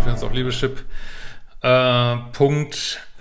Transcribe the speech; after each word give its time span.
Programm 0.00 0.16
findet 0.18 0.22
ihr 0.22 0.26
auf 0.26 0.32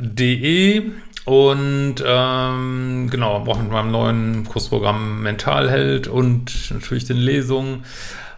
liebeschip.de 0.01 0.91
und 1.25 1.95
ähm, 2.05 3.07
genau, 3.11 3.33
auch 3.35 3.59
mit 3.59 3.71
meinem 3.71 3.91
neuen 3.91 4.45
Kursprogramm 4.45 5.21
Mentalheld 5.21 6.07
und 6.07 6.71
natürlich 6.71 7.05
den 7.05 7.17
Lesungen. 7.17 7.83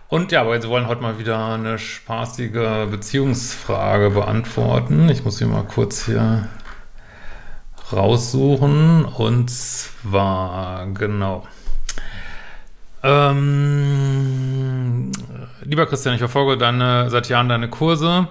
Und 0.10 0.32
ja, 0.32 0.42
aber 0.42 0.62
wir 0.62 0.70
wollen 0.70 0.88
heute 0.88 1.02
mal 1.02 1.20
wieder 1.20 1.54
eine 1.54 1.80
spaßige 1.80 2.90
Beziehungsfrage 2.90 4.10
beantworten. 4.10 5.08
Ich 5.10 5.24
muss 5.24 5.38
sie 5.38 5.46
mal 5.46 5.64
kurz 5.64 6.06
hier 6.06 6.50
raussuchen. 7.94 9.06
Und 9.06 9.50
zwar, 9.50 10.88
genau. 10.88 11.48
Ähm, 13.04 14.32
lieber 15.64 15.86
Christian, 15.86 16.16
ich 16.16 16.20
verfolge 16.20 16.58
deine, 16.58 17.10
seit 17.10 17.30
Jahren 17.30 17.50
deine 17.50 17.70
Kurse. 17.70 18.28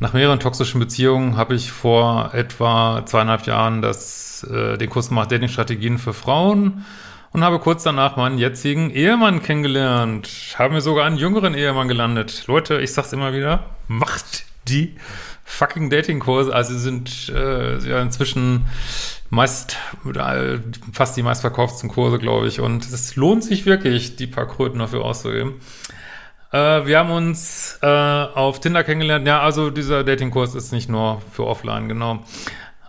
Nach 0.00 0.12
mehreren 0.12 0.40
toxischen 0.40 0.80
Beziehungen 0.80 1.36
habe 1.36 1.54
ich 1.54 1.72
vor 1.72 2.30
etwa 2.34 3.04
zweieinhalb 3.06 3.46
Jahren 3.46 3.82
das, 3.82 4.44
äh, 4.44 4.76
den 4.78 4.90
Kurs 4.90 5.08
gemacht, 5.08 5.30
Dating-Strategien 5.32 5.98
für 5.98 6.12
Frauen 6.12 6.84
und 7.32 7.44
habe 7.44 7.58
kurz 7.58 7.82
danach 7.82 8.16
meinen 8.16 8.38
jetzigen 8.38 8.90
Ehemann 8.90 9.42
kennengelernt. 9.42 10.28
Haben 10.58 10.74
mir 10.74 10.80
sogar 10.80 11.04
einen 11.04 11.18
jüngeren 11.18 11.54
Ehemann 11.54 11.88
gelandet. 11.88 12.44
Leute, 12.46 12.80
ich 12.80 12.92
sag's 12.92 13.12
immer 13.12 13.32
wieder, 13.32 13.66
macht 13.86 14.44
die 14.66 14.96
fucking 15.44 15.90
Dating-Kurse. 15.90 16.54
Also 16.54 16.74
sie 16.74 16.80
sind 16.80 17.32
äh, 17.34 17.78
ja 17.78 18.00
inzwischen 18.00 18.66
meist, 19.30 19.76
äh, 20.06 20.58
fast 20.92 21.16
die 21.16 21.22
meistverkauften 21.22 21.88
Kurse, 21.88 22.18
glaube 22.18 22.48
ich. 22.48 22.60
Und 22.60 22.86
es 22.86 23.16
lohnt 23.16 23.44
sich 23.44 23.66
wirklich, 23.66 24.16
die 24.16 24.26
paar 24.26 24.46
Kröten 24.46 24.78
dafür 24.78 25.04
auszugeben. 25.04 25.54
Äh, 26.52 26.86
wir 26.86 26.98
haben 26.98 27.10
uns 27.10 27.78
äh, 27.82 27.86
auf 27.86 28.60
Tinder 28.60 28.84
kennengelernt. 28.84 29.26
Ja, 29.26 29.40
also 29.40 29.70
dieser 29.70 30.04
Dating-Kurs 30.04 30.54
ist 30.54 30.72
nicht 30.72 30.88
nur 30.88 31.20
für 31.32 31.46
offline, 31.46 31.88
genau. 31.88 32.20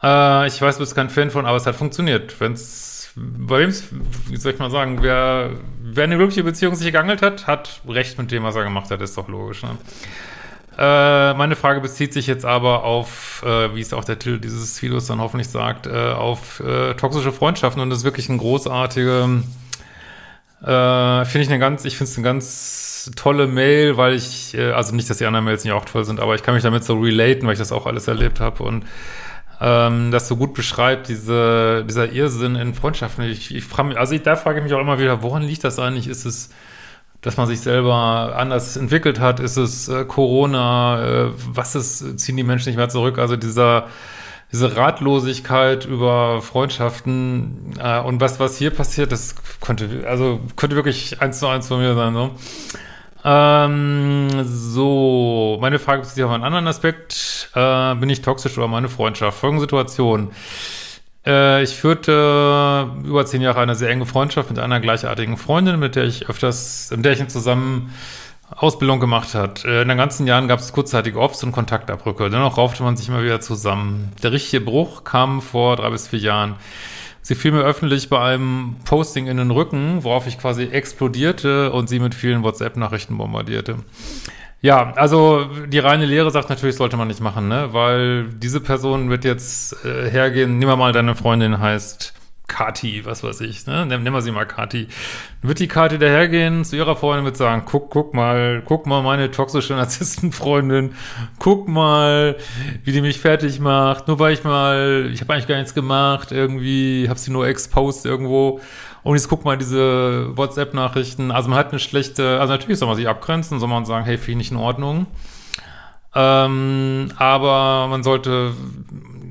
Äh, 0.01 0.47
ich 0.47 0.61
weiß, 0.61 0.77
du 0.77 0.81
bist 0.81 0.95
kein 0.95 1.09
Fan 1.09 1.29
von, 1.29 1.45
aber 1.45 1.57
es 1.57 1.65
hat 1.65 1.75
funktioniert. 1.75 2.39
Wenn's, 2.39 3.11
bei 3.15 3.59
wem, 3.59 3.73
wie 4.27 4.37
soll 4.37 4.53
ich 4.53 4.59
mal 4.59 4.71
sagen, 4.71 4.99
wer, 5.01 5.51
wer 5.81 6.03
eine 6.05 6.15
glückliche 6.15 6.43
Beziehung 6.43 6.75
sich 6.75 6.85
gegangelt 6.85 7.21
hat, 7.21 7.47
hat 7.47 7.81
recht 7.87 8.17
mit 8.17 8.31
dem, 8.31 8.43
was 8.43 8.55
er 8.55 8.63
gemacht 8.63 8.91
hat, 8.91 9.01
ist 9.01 9.17
doch 9.17 9.27
logisch, 9.27 9.63
ne? 9.63 9.77
Äh, 10.77 11.33
meine 11.33 11.57
Frage 11.57 11.81
bezieht 11.81 12.13
sich 12.13 12.25
jetzt 12.25 12.45
aber 12.45 12.85
auf, 12.85 13.43
äh, 13.45 13.75
wie 13.75 13.81
es 13.81 13.91
auch 13.91 14.05
der 14.05 14.17
Titel 14.17 14.39
dieses 14.39 14.81
Videos 14.81 15.07
dann 15.07 15.19
hoffentlich 15.19 15.49
sagt, 15.49 15.87
äh, 15.87 16.13
auf 16.13 16.63
toxische 16.95 17.33
Freundschaften 17.33 17.81
und 17.81 17.89
das 17.89 17.99
ist 17.99 18.05
wirklich 18.05 18.29
ein 18.29 18.37
großartige, 18.37 19.43
finde 20.61 21.25
ich 21.33 21.49
eine 21.49 21.59
ganz, 21.59 21.83
ich 21.83 21.97
finde 21.97 22.11
es 22.11 22.17
eine 22.17 22.23
ganz 22.23 22.88
tolle 23.15 23.47
Mail, 23.47 23.97
weil 23.97 24.13
ich, 24.13 24.53
äh, 24.55 24.71
also 24.71 24.95
nicht, 24.95 25.09
dass 25.09 25.17
die 25.17 25.25
anderen 25.25 25.45
Mails 25.45 25.63
nicht 25.63 25.73
auch 25.73 25.85
toll 25.85 26.05
sind, 26.05 26.19
aber 26.19 26.35
ich 26.35 26.43
kann 26.43 26.53
mich 26.53 26.63
damit 26.63 26.83
so 26.83 26.99
relaten, 26.99 27.45
weil 27.45 27.53
ich 27.53 27.59
das 27.59 27.71
auch 27.71 27.85
alles 27.85 28.07
erlebt 28.07 28.39
habe 28.39 28.63
und 28.63 28.85
ähm, 29.61 30.11
das 30.11 30.27
so 30.27 30.37
gut 30.37 30.53
beschreibt, 30.53 31.09
diese, 31.09 31.83
dieser 31.87 32.11
Irrsinn 32.11 32.55
in 32.55 32.73
Freundschaften. 32.73 33.25
Ich, 33.25 33.53
ich 33.53 33.63
frage 33.63 33.89
mich, 33.89 33.97
also 33.97 34.15
ich, 34.15 34.21
da 34.21 34.35
frage 34.35 34.59
ich 34.59 34.63
mich 34.63 34.73
auch 34.73 34.79
immer 34.79 34.99
wieder, 34.99 35.21
woran 35.21 35.43
liegt 35.43 35.63
das 35.63 35.79
eigentlich? 35.79 36.07
Ist 36.07 36.25
es 36.25 36.49
dass 37.21 37.37
man 37.37 37.47
sich 37.47 37.59
selber 37.59 38.33
anders 38.37 38.77
entwickelt 38.77 39.19
hat? 39.19 39.39
Ist 39.39 39.57
es 39.57 39.89
äh, 39.89 40.05
Corona? 40.05 41.03
Äh, 41.03 41.31
was 41.47 41.75
ist, 41.75 42.19
ziehen 42.19 42.37
die 42.37 42.43
Menschen 42.43 42.69
nicht 42.69 42.77
mehr 42.77 42.89
zurück? 42.89 43.17
Also 43.19 43.35
dieser, 43.35 43.87
diese 44.51 44.75
Ratlosigkeit 44.77 45.85
über 45.85 46.41
Freundschaften 46.41 47.73
äh, 47.79 47.99
und 47.99 48.21
was, 48.21 48.39
was 48.39 48.57
hier 48.57 48.71
passiert, 48.71 49.11
das 49.11 49.35
könnte, 49.59 50.05
also 50.07 50.39
könnte 50.55 50.75
wirklich 50.75 51.21
eins 51.21 51.39
zu 51.39 51.47
eins 51.47 51.67
von 51.67 51.79
mir 51.79 51.93
sein, 51.95 52.13
so. 52.13 52.31
Ähm, 53.23 54.29
so, 54.43 55.57
meine 55.61 55.79
Frage 55.79 56.01
bezieht 56.01 56.15
sich 56.15 56.23
auf 56.23 56.31
einen 56.31 56.43
anderen 56.43 56.67
Aspekt. 56.67 57.49
Äh, 57.53 57.95
bin 57.95 58.09
ich 58.09 58.21
toxisch 58.21 58.57
oder 58.57 58.67
meine 58.67 58.89
Freundschaft? 58.89 59.37
Folgende 59.37 59.61
Situation. 59.61 60.31
Äh, 61.25 61.63
ich 61.63 61.75
führte 61.75 62.89
über 63.03 63.25
zehn 63.25 63.41
Jahre 63.41 63.59
eine 63.59 63.75
sehr 63.75 63.89
enge 63.89 64.05
Freundschaft 64.05 64.49
mit 64.49 64.59
einer 64.59 64.79
gleichartigen 64.79 65.37
Freundin, 65.37 65.79
mit 65.79 65.95
der 65.95 66.05
ich 66.05 66.29
öfters, 66.29 66.91
in 66.91 67.03
der 67.03 67.13
ich 67.13 67.27
zusammen 67.27 67.93
Ausbildung 68.55 68.99
gemacht 68.99 69.35
hat. 69.35 69.65
Äh, 69.65 69.81
in 69.81 69.89
den 69.89 69.97
ganzen 69.97 70.25
Jahren 70.25 70.47
gab 70.47 70.59
es 70.59 70.71
kurzzeitige 70.73 71.19
Offs 71.19 71.43
und 71.43 71.51
Kontaktabbrücke. 71.51 72.29
Dennoch 72.29 72.57
raufte 72.57 72.83
man 72.83 72.97
sich 72.97 73.09
immer 73.09 73.23
wieder 73.23 73.41
zusammen. 73.41 74.11
Der 74.23 74.31
richtige 74.31 74.61
Bruch 74.63 75.03
kam 75.03 75.41
vor 75.41 75.75
drei 75.75 75.89
bis 75.89 76.07
vier 76.07 76.19
Jahren. 76.19 76.55
Sie 77.29 77.35
fiel 77.35 77.51
mir 77.51 77.61
öffentlich 77.61 78.09
bei 78.09 78.19
einem 78.19 78.77
Posting 78.85 79.27
in 79.27 79.37
den 79.37 79.51
Rücken, 79.51 80.03
worauf 80.03 80.25
ich 80.25 80.39
quasi 80.39 80.63
explodierte 80.63 81.71
und 81.71 81.87
sie 81.87 81.99
mit 81.99 82.15
vielen 82.15 82.41
WhatsApp-Nachrichten 82.41 83.19
bombardierte. 83.19 83.75
Ja, 84.61 84.93
also 84.95 85.47
die 85.67 85.77
reine 85.77 86.07
Lehre 86.07 86.31
sagt 86.31 86.49
natürlich, 86.49 86.75
sollte 86.75 86.97
man 86.97 87.07
nicht 87.07 87.21
machen, 87.21 87.47
ne? 87.47 87.69
Weil 87.71 88.23
diese 88.29 88.61
Person 88.61 89.11
wird 89.11 89.25
jetzt 89.25 89.85
äh, 89.85 90.09
hergehen, 90.09 90.57
nimm 90.57 90.69
mal 90.69 90.91
deine 90.91 91.13
Freundin 91.13 91.59
heißt 91.59 92.15
Kati, 92.49 93.05
was 93.05 93.23
weiß 93.23 93.39
ich, 93.41 93.65
ne? 93.65 93.85
Nimm 93.85 94.11
mal 94.11 94.21
sie 94.21 94.31
mal 94.31 94.45
Kati. 94.45 94.89
Wird 95.41 95.59
die 95.59 95.69
Kati 95.69 95.97
dahergehen 95.97 96.65
zu 96.65 96.75
ihrer 96.75 96.97
Freundin 96.97 97.25
und 97.25 97.37
sagen, 97.37 97.63
guck, 97.65 97.89
guck 97.89 98.13
mal, 98.13 98.61
guck 98.65 98.85
mal 98.85 99.01
meine 99.01 99.31
toxische 99.31 99.73
Narzisstenfreundin, 99.75 100.95
guck 101.37 101.69
mal, 101.69 102.35
wie 102.83 102.91
die 102.91 103.01
mich 103.01 103.19
fertig 103.19 103.61
macht, 103.61 104.09
nur 104.09 104.19
weil 104.19 104.33
ich 104.33 104.43
mal, 104.43 105.09
ich 105.13 105.21
habe 105.21 105.33
eigentlich 105.33 105.47
gar 105.47 105.55
nichts 105.55 105.73
gemacht, 105.73 106.33
irgendwie, 106.33 107.07
hab 107.07 107.17
sie 107.17 107.31
nur 107.31 107.47
exposed 107.47 108.05
irgendwo 108.05 108.59
und 109.03 109.15
jetzt 109.15 109.29
guck 109.29 109.45
mal 109.45 109.57
diese 109.57 110.35
WhatsApp-Nachrichten. 110.35 111.31
Also 111.31 111.49
man 111.49 111.57
hat 111.57 111.69
eine 111.69 111.79
schlechte, 111.79 112.39
also 112.41 112.51
natürlich 112.51 112.79
soll 112.79 112.87
man 112.87 112.97
sich 112.97 113.07
abgrenzen, 113.07 113.59
soll 113.59 113.69
man 113.69 113.85
sagen, 113.85 114.05
hey, 114.05 114.17
finde 114.17 114.43
ich 114.43 114.51
in 114.51 114.57
Ordnung. 114.57 115.05
Ähm, 116.15 117.11
aber 117.17 117.87
man 117.87 118.03
sollte, 118.03 118.53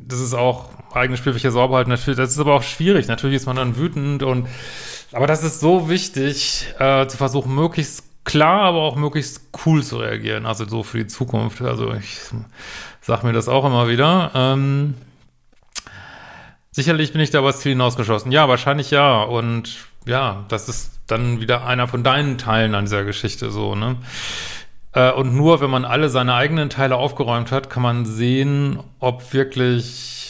das 0.06 0.21
ist 0.21 0.35
auch 0.35 0.71
eigene 0.93 1.16
Spielfläche 1.16 1.50
sauber 1.50 1.76
halten. 1.76 1.91
Das 1.91 2.06
ist 2.06 2.38
aber 2.38 2.54
auch 2.54 2.62
schwierig. 2.62 3.09
Natürlich 3.09 3.37
ist 3.37 3.47
man 3.47 3.56
dann 3.56 3.76
wütend 3.76 4.22
und, 4.22 4.49
aber 5.12 5.26
das 5.26 5.43
ist 5.43 5.60
so 5.60 5.88
wichtig, 5.88 6.66
äh, 6.78 7.06
zu 7.06 7.16
versuchen, 7.16 7.54
möglichst 7.54 8.04
klar, 8.25 8.62
aber 8.62 8.82
auch 8.82 8.97
möglichst 8.97 9.43
cool 9.65 9.82
zu 9.82 9.99
reagieren. 9.99 10.47
Also 10.47 10.66
so 10.66 10.82
für 10.82 10.99
die 10.99 11.06
Zukunft. 11.06 11.62
Also 11.62 11.94
ich 11.94 12.19
sag 13.00 13.25
mir 13.25 13.32
das 13.32 13.49
auch 13.49 13.65
immer 13.65 13.88
wieder. 13.88 14.31
Ähm, 14.34 14.94
Sicherlich 16.78 17.12
bin 17.12 17.20
ich 17.20 17.31
da 17.31 17.43
was 17.43 17.59
Ziel 17.59 17.72
hinausgeschossen. 17.72 18.31
Ja, 18.31 18.49
wahrscheinlich 18.49 18.93
ja. 18.93 19.22
Und 19.22 19.78
ja, 20.06 20.44
das 20.46 20.69
ist 20.69 21.00
dann 21.08 21.41
wieder 21.41 21.67
einer 21.67 21.88
von 21.88 22.05
deinen 22.05 22.38
Teilen 22.38 22.76
an 22.76 22.84
dieser 22.84 23.02
Geschichte 23.02 23.50
so, 23.50 23.75
ne? 23.75 23.96
Äh, 24.93 25.11
und 25.11 25.34
nur 25.34 25.61
wenn 25.61 25.70
man 25.70 25.84
alle 25.84 26.08
seine 26.08 26.34
eigenen 26.34 26.70
Teile 26.70 26.94
aufgeräumt 26.94 27.50
hat, 27.50 27.69
kann 27.69 27.82
man 27.82 28.06
sehen, 28.06 28.79
ob 29.00 29.32
wirklich, 29.32 30.28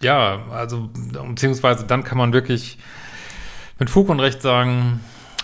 ja, 0.00 0.44
also, 0.52 0.90
beziehungsweise 1.28 1.84
dann 1.84 2.04
kann 2.04 2.18
man 2.18 2.32
wirklich 2.32 2.78
mit 3.78 3.90
Fug 3.90 4.08
und 4.08 4.20
Recht 4.20 4.42
sagen, 4.42 5.00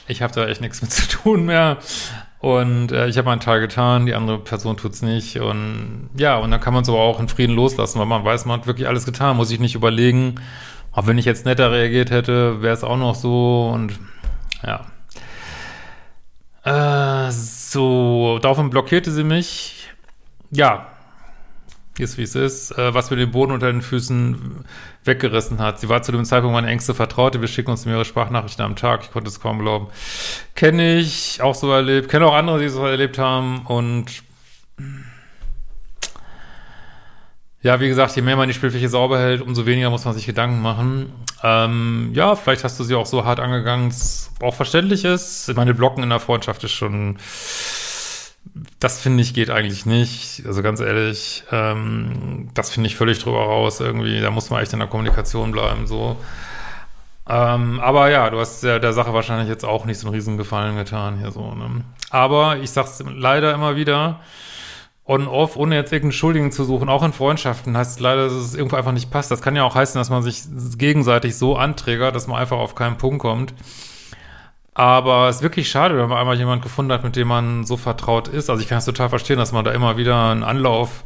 ich 0.08 0.22
habe 0.22 0.32
da 0.32 0.46
echt 0.46 0.60
nichts 0.60 0.82
mit 0.82 0.90
zu 0.92 1.08
tun 1.08 1.44
mehr. 1.44 1.78
Und 2.40 2.90
äh, 2.90 3.06
ich 3.06 3.18
habe 3.18 3.26
meinen 3.26 3.40
Teil 3.40 3.60
getan, 3.60 4.04
die 4.04 4.14
andere 4.14 4.38
Person 4.38 4.76
tut's 4.76 5.00
nicht. 5.00 5.38
Und 5.38 6.10
ja, 6.16 6.38
und 6.38 6.50
dann 6.50 6.60
kann 6.60 6.74
man 6.74 6.82
es 6.82 6.88
aber 6.88 6.98
auch 6.98 7.20
in 7.20 7.28
Frieden 7.28 7.54
loslassen, 7.54 8.00
weil 8.00 8.06
man 8.06 8.24
weiß, 8.24 8.46
man 8.46 8.60
hat 8.60 8.66
wirklich 8.66 8.88
alles 8.88 9.04
getan. 9.04 9.36
Muss 9.36 9.52
ich 9.52 9.60
nicht 9.60 9.76
überlegen, 9.76 10.34
auch 10.90 11.06
wenn 11.06 11.18
ich 11.18 11.24
jetzt 11.24 11.46
netter 11.46 11.70
reagiert 11.70 12.10
hätte, 12.10 12.60
wäre 12.60 12.74
es 12.74 12.82
auch 12.82 12.96
noch 12.96 13.14
so. 13.14 13.70
Und 13.72 13.98
ja. 14.64 14.86
Äh, 16.64 17.30
so, 17.30 18.40
daraufhin 18.42 18.70
blockierte 18.70 19.12
sie 19.12 19.24
mich. 19.24 19.88
Ja. 20.50 20.91
Ist 21.98 22.16
wie 22.18 22.22
es 22.22 22.34
ist, 22.34 22.70
äh, 22.78 22.94
was 22.94 23.10
mir 23.10 23.16
den 23.16 23.30
Boden 23.30 23.52
unter 23.52 23.70
den 23.70 23.82
Füßen 23.82 24.64
weggerissen 25.04 25.58
hat. 25.58 25.80
Sie 25.80 25.88
war 25.88 26.02
zu 26.02 26.12
dem 26.12 26.24
Zeitpunkt 26.24 26.54
meine 26.54 26.68
engste 26.68 26.94
Vertraute. 26.94 27.40
Wir 27.40 27.48
schicken 27.48 27.70
uns 27.70 27.84
mehrere 27.84 28.04
Sprachnachrichten 28.04 28.64
am 28.64 28.76
Tag. 28.76 29.02
Ich 29.02 29.12
konnte 29.12 29.28
es 29.28 29.40
kaum 29.40 29.58
glauben. 29.58 29.88
Kenne 30.54 30.98
ich, 30.98 31.42
auch 31.42 31.54
so 31.54 31.70
erlebt. 31.70 32.08
Kenne 32.08 32.26
auch 32.26 32.34
andere, 32.34 32.60
die 32.60 32.68
so 32.68 32.86
erlebt 32.86 33.18
haben. 33.18 33.66
Und 33.66 34.22
ja, 37.62 37.78
wie 37.80 37.88
gesagt, 37.88 38.16
je 38.16 38.22
mehr 38.22 38.36
man 38.36 38.48
die 38.48 38.54
Spielfläche 38.54 38.88
sauber 38.88 39.18
hält, 39.18 39.42
umso 39.42 39.66
weniger 39.66 39.90
muss 39.90 40.04
man 40.04 40.14
sich 40.14 40.26
Gedanken 40.26 40.60
machen. 40.60 41.12
Ähm, 41.44 42.10
ja, 42.14 42.34
vielleicht 42.34 42.64
hast 42.64 42.78
du 42.80 42.84
sie 42.84 42.94
auch 42.94 43.06
so 43.06 43.24
hart 43.24 43.38
angegangen, 43.38 43.88
dass 43.88 44.02
es 44.02 44.30
auch 44.40 44.54
verständlich 44.54 45.04
ist. 45.04 45.52
Meine 45.54 45.74
Blocken 45.74 46.02
in 46.02 46.10
der 46.10 46.20
Freundschaft 46.20 46.64
ist 46.64 46.72
schon 46.72 47.18
das 48.78 49.00
finde 49.00 49.22
ich 49.22 49.34
geht 49.34 49.50
eigentlich 49.50 49.86
nicht. 49.86 50.42
Also 50.46 50.62
ganz 50.62 50.80
ehrlich, 50.80 51.44
ähm, 51.50 52.50
das 52.54 52.70
finde 52.70 52.88
ich 52.88 52.96
völlig 52.96 53.18
drüber 53.18 53.44
raus 53.44 53.80
irgendwie. 53.80 54.20
Da 54.20 54.30
muss 54.30 54.50
man 54.50 54.62
echt 54.62 54.72
in 54.72 54.78
der 54.78 54.88
Kommunikation 54.88 55.52
bleiben, 55.52 55.86
so. 55.86 56.16
Ähm, 57.28 57.80
aber 57.80 58.10
ja, 58.10 58.28
du 58.30 58.40
hast 58.40 58.62
der, 58.62 58.80
der 58.80 58.92
Sache 58.92 59.14
wahrscheinlich 59.14 59.48
jetzt 59.48 59.64
auch 59.64 59.84
nicht 59.84 59.98
so 59.98 60.08
einen 60.08 60.14
Riesengefallen 60.14 60.76
getan 60.76 61.18
hier 61.18 61.30
so, 61.30 61.54
ne? 61.54 61.84
Aber 62.10 62.58
ich 62.58 62.70
sag's 62.70 63.02
leider 63.06 63.54
immer 63.54 63.76
wieder, 63.76 64.20
on-off, 65.06 65.56
ohne 65.56 65.76
jetzt 65.76 65.92
irgendeinen 65.92 66.12
Schuldigen 66.12 66.52
zu 66.52 66.64
suchen, 66.64 66.88
auch 66.88 67.02
in 67.02 67.12
Freundschaften, 67.12 67.76
heißt 67.76 68.00
leider, 68.00 68.24
dass 68.24 68.32
es 68.32 68.54
irgendwo 68.54 68.76
einfach 68.76 68.92
nicht 68.92 69.10
passt. 69.10 69.30
Das 69.30 69.40
kann 69.40 69.56
ja 69.56 69.64
auch 69.64 69.74
heißen, 69.74 69.98
dass 69.98 70.10
man 70.10 70.22
sich 70.22 70.42
gegenseitig 70.76 71.36
so 71.36 71.56
anträgert, 71.56 72.14
dass 72.14 72.26
man 72.26 72.38
einfach 72.38 72.58
auf 72.58 72.74
keinen 72.74 72.98
Punkt 72.98 73.20
kommt. 73.20 73.54
Aber 74.74 75.28
es 75.28 75.36
ist 75.36 75.42
wirklich 75.42 75.68
schade, 75.70 75.98
wenn 75.98 76.08
man 76.08 76.18
einmal 76.18 76.38
jemand 76.38 76.62
gefunden 76.62 76.92
hat, 76.92 77.04
mit 77.04 77.14
dem 77.14 77.28
man 77.28 77.64
so 77.64 77.76
vertraut 77.76 78.28
ist. 78.28 78.48
Also 78.48 78.62
ich 78.62 78.68
kann 78.68 78.78
es 78.78 78.86
total 78.86 79.10
verstehen, 79.10 79.38
dass 79.38 79.52
man 79.52 79.64
da 79.64 79.72
immer 79.72 79.98
wieder 79.98 80.30
einen 80.30 80.42
Anlauf 80.42 81.04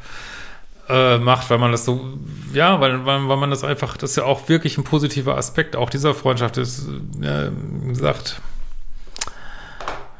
äh, 0.88 1.18
macht, 1.18 1.50
weil 1.50 1.58
man 1.58 1.72
das 1.72 1.84
so, 1.84 2.16
ja, 2.52 2.80
weil, 2.80 3.04
weil, 3.04 3.28
weil 3.28 3.36
man 3.36 3.50
das 3.50 3.64
einfach, 3.64 3.96
das 3.96 4.10
ist 4.10 4.16
ja 4.16 4.24
auch 4.24 4.48
wirklich 4.48 4.78
ein 4.78 4.84
positiver 4.84 5.36
Aspekt 5.36 5.74
auch 5.74 5.90
dieser 5.90 6.14
Freundschaft 6.14 6.58
ist, 6.58 6.88
ja, 7.20 7.50
wie 7.82 7.88
gesagt, 7.88 8.40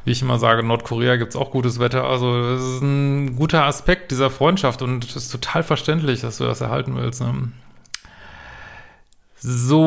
wie 0.04 0.10
ich 0.12 0.22
immer 0.22 0.38
sage, 0.38 0.62
Nordkorea 0.64 1.16
gibt's 1.16 1.36
auch 1.36 1.50
gutes 1.50 1.78
Wetter. 1.80 2.04
Also 2.04 2.36
es 2.38 2.62
ist 2.62 2.80
ein 2.82 3.36
guter 3.36 3.64
Aspekt 3.64 4.10
dieser 4.12 4.30
Freundschaft 4.30 4.82
und 4.82 5.04
es 5.04 5.16
ist 5.16 5.30
total 5.30 5.62
verständlich, 5.64 6.20
dass 6.20 6.38
du 6.38 6.44
das 6.44 6.60
erhalten 6.60 6.96
willst. 6.96 7.20
Ne? 7.20 7.52
So. 9.38 9.86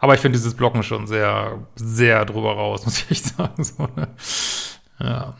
Aber 0.00 0.14
ich 0.14 0.20
finde 0.20 0.38
dieses 0.38 0.54
Blocken 0.54 0.82
schon 0.82 1.06
sehr, 1.06 1.58
sehr 1.76 2.24
drüber 2.24 2.54
raus, 2.54 2.84
muss 2.84 2.98
ich 2.98 3.10
echt 3.10 3.26
sagen. 3.36 3.62
So, 3.62 3.88
ne? 3.96 4.08
Ja. 4.98 5.34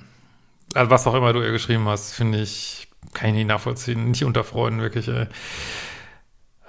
Also 0.75 0.91
was 0.91 1.07
auch 1.07 1.15
immer 1.15 1.33
du 1.33 1.43
ihr 1.43 1.51
geschrieben 1.51 1.89
hast, 1.89 2.13
finde 2.13 2.41
ich, 2.41 2.89
kann 3.13 3.31
ich 3.31 3.35
nicht 3.35 3.49
nachvollziehen. 3.49 4.11
Nicht 4.11 4.25
unter 4.25 4.45
Freunden, 4.45 4.81
wirklich, 4.81 5.09
ey. 5.09 5.27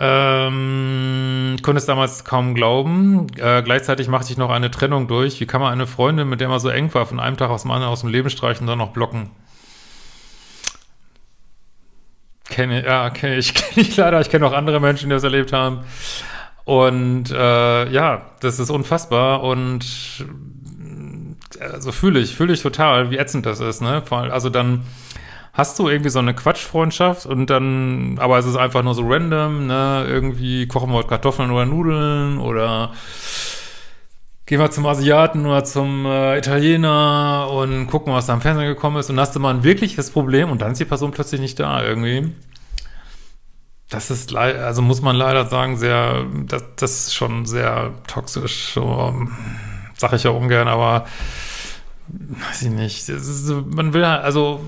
Ähm, 0.03 1.57
konnte 1.61 1.77
es 1.77 1.85
damals 1.85 2.25
kaum 2.25 2.55
glauben. 2.55 3.27
Äh, 3.37 3.61
gleichzeitig 3.61 4.07
machte 4.07 4.31
ich 4.31 4.37
noch 4.37 4.49
eine 4.49 4.71
Trennung 4.71 5.07
durch. 5.07 5.39
Wie 5.39 5.45
kann 5.45 5.61
man 5.61 5.71
eine 5.71 5.85
Freundin, 5.85 6.27
mit 6.27 6.41
der 6.41 6.49
man 6.49 6.59
so 6.59 6.69
eng 6.69 6.91
war, 6.95 7.05
von 7.05 7.19
einem 7.19 7.37
Tag 7.37 7.51
aus 7.51 7.61
dem 7.61 7.71
anderen 7.71 7.93
aus 7.93 8.01
dem 8.01 8.09
Leben 8.09 8.31
streichen 8.31 8.63
und 8.63 8.67
dann 8.67 8.79
noch 8.79 8.93
blocken? 8.93 9.29
Kenne, 12.49 12.83
ja, 12.83 13.11
kenne 13.11 13.37
ich, 13.37 13.53
kenne 13.53 13.87
ich 13.87 13.95
leider. 13.97 14.19
Ich 14.21 14.31
kenne 14.31 14.47
auch 14.47 14.53
andere 14.53 14.79
Menschen, 14.79 15.09
die 15.09 15.13
das 15.13 15.23
erlebt 15.23 15.53
haben. 15.53 15.81
Und 16.63 17.31
äh, 17.31 17.89
ja, 17.91 18.21
das 18.39 18.59
ist 18.59 18.69
unfassbar 18.69 19.43
und 19.43 20.25
also 21.59 21.91
fühle 21.91 22.19
ich, 22.19 22.35
fühle 22.35 22.53
ich 22.53 22.61
total, 22.61 23.11
wie 23.11 23.17
ätzend 23.17 23.45
das 23.45 23.59
ist, 23.59 23.81
ne? 23.81 24.03
Also 24.09 24.49
dann 24.49 24.83
hast 25.53 25.77
du 25.79 25.89
irgendwie 25.89 26.09
so 26.09 26.19
eine 26.19 26.33
Quatschfreundschaft 26.33 27.25
und 27.25 27.49
dann, 27.49 28.17
aber 28.19 28.37
es 28.39 28.45
ist 28.45 28.55
einfach 28.55 28.83
nur 28.83 28.95
so 28.95 29.07
random, 29.07 29.67
ne? 29.67 30.05
Irgendwie 30.07 30.67
kochen 30.67 30.89
wir 30.91 30.97
heute 30.97 31.09
Kartoffeln 31.09 31.51
oder 31.51 31.65
Nudeln 31.65 32.39
oder 32.39 32.91
gehen 34.45 34.59
wir 34.59 34.71
zum 34.71 34.85
Asiaten 34.85 35.45
oder 35.45 35.63
zum 35.63 36.05
äh, 36.05 36.37
Italiener 36.37 37.49
und 37.51 37.87
gucken, 37.87 38.13
was 38.13 38.25
da 38.25 38.33
im 38.33 38.41
Fernsehen 38.41 38.67
gekommen 38.67 38.97
ist 38.97 39.09
und 39.09 39.19
hast 39.19 39.35
du 39.35 39.39
mal 39.39 39.53
ein 39.53 39.63
wirkliches 39.63 40.11
Problem 40.11 40.51
und 40.51 40.61
dann 40.61 40.73
ist 40.73 40.79
die 40.79 40.85
Person 40.85 41.11
plötzlich 41.11 41.41
nicht 41.41 41.59
da 41.59 41.83
irgendwie 41.83 42.31
das 43.91 44.09
ist 44.09 44.31
leider, 44.31 44.65
also 44.65 44.81
muss 44.81 45.01
man 45.01 45.17
leider 45.17 45.45
sagen, 45.47 45.77
sehr, 45.77 46.25
das, 46.47 46.63
das 46.77 46.91
ist 47.07 47.13
schon 47.13 47.45
sehr 47.45 47.93
toxisch. 48.07 48.71
So, 48.73 49.13
sag 49.95 50.13
ich 50.13 50.23
ja 50.23 50.31
ungern, 50.31 50.69
aber 50.69 51.05
weiß 52.07 52.63
ich 52.63 52.69
nicht. 52.69 53.09
Ist, 53.09 53.49
man 53.49 53.93
will 53.93 54.07
halt, 54.07 54.23
also 54.23 54.65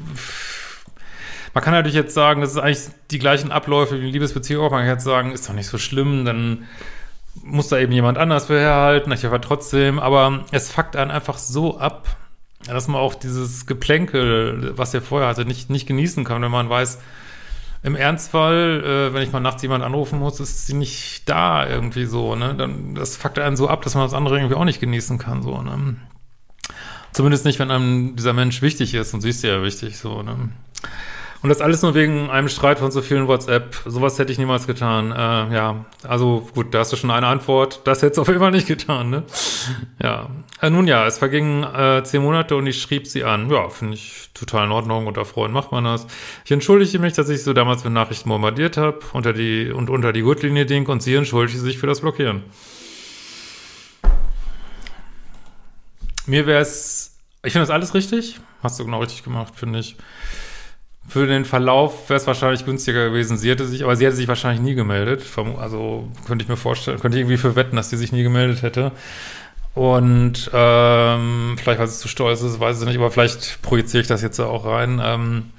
man 1.54 1.64
kann 1.64 1.74
natürlich 1.74 1.96
jetzt 1.96 2.14
sagen, 2.14 2.42
das 2.42 2.52
ist 2.52 2.58
eigentlich 2.58 2.90
die 3.12 3.20
gleichen 3.20 3.52
Abläufe 3.52 4.02
wie 4.02 4.12
Liebesbeziehung 4.12 4.66
auch. 4.66 4.72
Man 4.72 4.81
kann 4.81 4.90
jetzt 4.90 5.06
sagen, 5.06 5.31
ist 5.31 5.48
doch 5.48 5.54
nicht 5.54 5.68
so 5.68 5.78
schlimm, 5.78 6.25
dann 6.25 6.68
muss 7.42 7.70
da 7.70 7.80
eben 7.80 7.94
jemand 7.94 8.18
anders 8.18 8.48
für 8.48 8.60
herhalten, 8.60 9.12
ich 9.14 9.25
aber 9.25 9.40
trotzdem, 9.40 10.00
aber 10.00 10.44
es 10.52 10.70
fuckt 10.70 10.98
einen 10.98 11.12
einfach 11.12 11.38
so 11.38 11.80
ab, 11.80 12.18
dass 12.68 12.90
man 12.90 13.00
auch 13.00 13.16
dieses 13.16 13.66
Geplänkel, 13.68 14.78
was 14.78 14.94
er 14.94 15.02
vorher 15.02 15.30
hatte, 15.30 15.46
nicht, 15.46 15.70
nicht 15.70 15.88
genießen 15.88 16.25
kann, 16.25 16.42
wenn 16.42 16.52
man 16.52 16.70
weiß, 16.70 17.00
im 17.84 17.96
Ernstfall, 17.98 18.84
äh, 18.84 19.14
wenn 19.14 19.24
ich 19.24 19.34
mal 19.34 19.42
nachts 19.42 19.62
jemand 19.62 19.84
anrufen 19.84 20.18
muss, 20.18 20.40
ist 20.40 20.68
sie 20.68 20.74
nicht 20.74 21.28
da 21.28 21.68
irgendwie 21.68 22.06
so, 22.06 22.36
ne? 22.36 22.56
Dann, 22.56 22.96
das 22.96 23.18
fuckt 23.18 23.38
einen 23.38 23.58
so 23.58 23.68
ab, 23.68 23.82
dass 23.82 23.94
man 23.94 24.06
das 24.06 24.14
andere 24.14 24.38
irgendwie 24.38 24.56
auch 24.56 24.64
nicht 24.64 24.80
genießen 24.80 25.18
kann, 25.18 25.44
so, 25.44 25.62
ne? 25.62 25.98
Zumindest 27.12 27.46
nicht, 27.46 27.60
wenn 27.60 27.70
einem 27.70 28.16
dieser 28.16 28.34
Mensch 28.34 28.62
wichtig 28.62 28.94
ist 28.94 29.14
und 29.14 29.22
sie 29.22 29.30
ist 29.30 29.44
ja 29.44 29.62
wichtig, 29.62 29.98
so, 29.98 30.24
ne? 30.24 30.50
Und 31.44 31.50
das 31.50 31.60
alles 31.60 31.81
nur 31.81 31.94
wegen 31.94 32.30
einem 32.30 32.48
Streit 32.48 32.80
von 32.80 32.90
so 32.90 33.01
vielen 33.01 33.28
WhatsApp. 33.28 33.75
Sowas 33.86 34.18
hätte 34.18 34.31
ich 34.31 34.38
niemals 34.38 34.66
getan. 34.66 35.12
Äh, 35.12 35.54
ja, 35.54 35.86
also 36.07 36.48
gut, 36.56 36.74
da 36.74 36.80
hast 36.80 36.94
du 36.94 36.95
schon 36.95 37.12
eine 37.12 37.28
Antwort. 37.28 37.81
Das 37.84 38.01
hätte 38.01 38.13
es 38.13 38.19
auf 38.19 38.30
jeden 38.30 38.40
Fall 38.40 38.51
nicht 38.51 38.66
getan, 38.66 39.10
ne? 39.10 39.24
Ja. 40.01 40.30
Äh, 40.62 40.69
nun 40.69 40.88
ja, 40.88 41.06
es 41.06 41.18
vergingen 41.18 41.63
äh, 41.63 42.01
zehn 42.06 42.22
Monate 42.22 42.56
und 42.56 42.66
ich 42.66 42.81
schrieb 42.81 43.07
sie 43.07 43.25
an. 43.25 43.51
Ja, 43.51 43.68
finde 43.68 43.95
ich 43.95 44.30
total 44.34 44.68
in 44.68 44.72
Ordnung. 44.72 45.06
Unter 45.06 45.25
Freunden 45.25 45.54
macht 45.54 45.74
man 45.74 45.84
das. 45.84 46.07
Ich 46.45 46.51
entschuldige 46.51 46.98
mich, 47.00 47.12
dass 47.12 47.28
ich 47.28 47.44
so 47.44 47.51
damals 47.51 47.84
mit 47.84 47.92
Nachrichten 47.92 48.30
bombardiert 48.30 48.78
habe 48.78 49.00
unter 49.12 49.34
die 49.34 49.69
und 49.69 49.89
unter 49.89 50.13
die 50.13 50.22
Gurtlinie 50.22 50.66
ding 50.66 50.88
und 50.88 51.04
sie 51.04 51.13
entschuldigte 51.13 51.60
sich 51.60 51.78
für 51.78 51.88
das 51.88 52.00
Blockieren. 52.00 52.44
Mir 56.25 56.48
wäre 56.48 56.62
es, 56.62 57.18
ich 57.44 57.51
finde 57.51 57.68
das 57.68 57.69
alles 57.69 57.94
richtig. 57.94 58.39
Hast 58.62 58.80
du 58.80 58.86
genau 58.86 59.01
richtig 59.01 59.25
gemacht, 59.25 59.56
finde 59.57 59.80
ich. 59.80 59.98
Für 61.08 61.28
den 61.28 61.46
Verlauf 61.46 62.10
wäre 62.10 62.18
es 62.20 62.28
wahrscheinlich 62.28 62.66
günstiger 62.66 63.10
gewesen. 63.10 63.38
Sie 63.38 63.50
hätte 63.50 63.66
sich, 63.66 63.84
aber 63.84 63.96
sie 63.96 64.06
hätte 64.06 64.16
sich 64.16 64.28
wahrscheinlich 64.28 64.62
nie 64.62 64.74
gemeldet. 64.74 65.24
Also 65.60 66.10
könnte 66.26 66.44
ich 66.44 66.50
mir 66.50 66.58
vorstellen, 66.58 67.00
könnte 67.00 67.18
ich 67.18 67.22
irgendwie 67.22 67.38
für 67.38 67.56
wetten, 67.56 67.75
dass 67.75 67.89
sie 67.89 67.98
sich 67.98 68.12
nie 68.12 68.24
gemeldet 68.24 68.62
hätte. 68.62 68.92
Und 69.75 70.51
ähm, 70.54 71.56
vielleicht, 71.58 71.80
weil 71.80 71.88
sie 71.88 72.00
zu 72.00 72.08
stolz 72.08 72.42
ist, 72.42 72.60
weiß 72.60 72.80
ich 72.80 72.88
nicht, 72.88 72.98
aber 72.98 73.12
vielleicht 73.12 73.62
projiziere 73.62 74.01
ich 74.01 74.08
das 74.08 74.22
jetzt 74.22 74.39
auch 74.39 74.66
rein. 74.66 75.01
Ähm, 75.04 75.51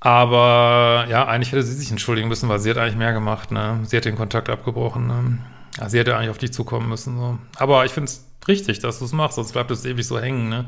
aber 0.00 1.06
ja, 1.10 1.26
eigentlich 1.26 1.52
hätte 1.52 1.62
sie 1.62 1.74
sich 1.74 1.90
entschuldigen 1.90 2.28
müssen, 2.28 2.48
weil 2.48 2.58
sie 2.58 2.70
hat 2.70 2.78
eigentlich 2.78 2.96
mehr 2.96 3.12
gemacht. 3.12 3.50
Ne? 3.50 3.80
Sie 3.84 3.96
hat 3.96 4.06
den 4.06 4.16
Kontakt 4.16 4.48
abgebrochen. 4.48 5.06
Ne? 5.06 5.38
Ja, 5.78 5.88
sie 5.88 5.98
hätte 5.98 6.16
eigentlich 6.16 6.30
auf 6.30 6.38
dich 6.38 6.52
zukommen 6.52 6.88
müssen. 6.88 7.18
So. 7.18 7.38
Aber 7.56 7.84
ich 7.84 7.92
finde 7.92 8.10
es 8.10 8.24
richtig, 8.48 8.78
dass 8.78 9.00
du 9.00 9.04
es 9.04 9.12
machst, 9.12 9.36
sonst 9.36 9.52
bleibt 9.52 9.70
es 9.70 9.84
ewig 9.84 10.06
so 10.06 10.18
hängen. 10.18 10.48
Ne? 10.48 10.64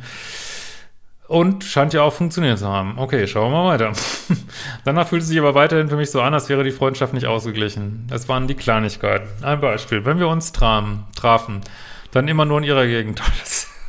Und 1.32 1.64
scheint 1.64 1.94
ja 1.94 2.02
auch 2.02 2.12
funktioniert 2.12 2.58
zu 2.58 2.68
haben. 2.68 2.98
Okay, 2.98 3.26
schauen 3.26 3.50
wir 3.50 3.62
mal 3.62 3.72
weiter. 3.72 3.92
Danach 4.84 5.08
fühlt 5.08 5.22
es 5.22 5.28
sich 5.28 5.38
aber 5.38 5.54
weiterhin 5.54 5.88
für 5.88 5.96
mich 5.96 6.10
so 6.10 6.20
an, 6.20 6.34
als 6.34 6.50
wäre 6.50 6.62
die 6.62 6.72
Freundschaft 6.72 7.14
nicht 7.14 7.26
ausgeglichen. 7.26 8.06
Es 8.10 8.28
waren 8.28 8.48
die 8.48 8.54
Kleinigkeiten. 8.54 9.42
Ein 9.42 9.58
Beispiel. 9.62 10.04
Wenn 10.04 10.18
wir 10.18 10.28
uns 10.28 10.52
trafen, 10.52 11.04
trafen 11.16 11.62
dann 12.10 12.28
immer 12.28 12.44
nur 12.44 12.58
in 12.58 12.64
ihrer 12.64 12.86
Gegend. 12.86 13.22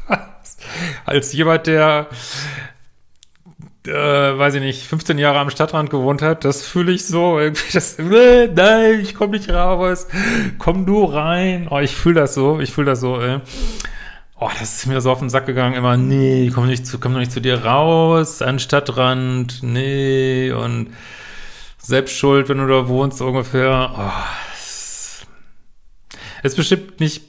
als 1.06 1.34
jemand, 1.34 1.68
der, 1.68 2.08
äh, 3.88 3.92
weiß 3.92 4.54
ich 4.54 4.62
nicht, 4.62 4.88
15 4.88 5.18
Jahre 5.18 5.40
am 5.40 5.50
Stadtrand 5.50 5.90
gewohnt 5.90 6.22
hat, 6.22 6.46
das 6.46 6.66
fühle 6.66 6.94
ich 6.94 7.06
so 7.06 7.40
irgendwie, 7.40 7.74
das, 7.74 8.00
äh, 8.00 8.48
nein, 8.56 9.02
ich 9.02 9.16
komme 9.16 9.34
nicht 9.34 9.50
raus, 9.50 10.08
komm 10.60 10.86
du 10.86 11.04
rein. 11.04 11.68
Oh, 11.70 11.80
ich 11.80 11.94
fühle 11.94 12.22
das 12.22 12.36
so, 12.36 12.62
ich 12.62 12.72
fühle 12.72 12.92
das 12.92 13.02
so, 13.02 13.20
äh 13.20 13.42
oh, 14.44 14.50
das 14.60 14.78
ist 14.78 14.86
mir 14.88 15.00
so 15.02 15.12
auf 15.12 15.20
den 15.20 15.30
Sack 15.30 15.46
gegangen, 15.46 15.76
immer, 15.76 15.98
nee, 15.98 16.52
komm 16.54 16.68
nicht 16.68 16.86
komm 17.00 17.14
nicht 17.14 17.32
zu 17.32 17.40
dir 17.40 17.64
raus, 17.64 18.42
an 18.42 18.60
Stadtrand, 18.60 19.64
nee, 19.64 20.52
und 20.52 20.94
selbst 21.78 22.16
schuld, 22.16 22.50
wenn 22.50 22.58
du 22.58 22.68
da 22.68 22.88
wohnst, 22.88 23.22
ungefähr. 23.22 23.92
Oh, 23.98 25.36
ist 26.44 26.58
bestimmt 26.58 27.00
nicht 27.00 27.24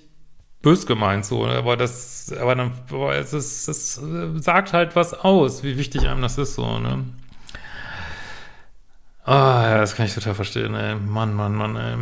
bös 0.62 0.86
gemeint 0.86 1.24
so, 1.24 1.46
aber 1.46 1.76
das, 1.76 2.32
aber 2.32 2.54
dann, 2.56 2.72
aber 2.90 3.14
es 3.16 3.32
ist, 3.32 3.68
es 3.68 4.00
sagt 4.44 4.72
halt 4.72 4.96
was 4.96 5.14
aus, 5.14 5.62
wie 5.62 5.78
wichtig 5.78 6.08
einem 6.08 6.22
das 6.22 6.38
ist, 6.38 6.54
so, 6.54 6.78
ne? 6.78 7.04
Ah, 9.24 9.68
ja, 9.68 9.78
das 9.78 9.94
kann 9.94 10.06
ich 10.06 10.14
total 10.14 10.34
verstehen, 10.34 10.74
ey. 10.74 10.96
Mann, 10.96 11.32
Mann, 11.34 11.54
Mann, 11.54 11.76
ey. 11.76 11.96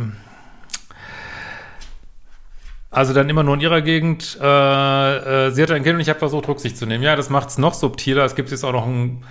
Also 2.93 3.11
dann 3.11 3.27
immer 3.27 3.41
nur 3.41 3.55
in 3.55 3.61
ihrer 3.61 3.81
Gegend. 3.81 4.37
Äh, 4.39 5.47
äh, 5.47 5.51
sie 5.51 5.63
hatte 5.63 5.73
ein 5.73 5.83
Kind 5.83 5.95
und 5.95 6.01
ich 6.01 6.09
habe 6.09 6.19
versucht, 6.19 6.47
Rücksicht 6.47 6.77
zu 6.77 6.85
nehmen. 6.85 7.03
Ja, 7.03 7.15
das 7.15 7.31
macht 7.31 7.49
es 7.49 7.57
noch 7.57 7.73
subtiler. 7.73 8.23
Es 8.23 8.35
gibt 8.35 8.51
jetzt 8.51 8.63
auch 8.63 8.71
noch 8.71 8.85
einen, 8.85 9.23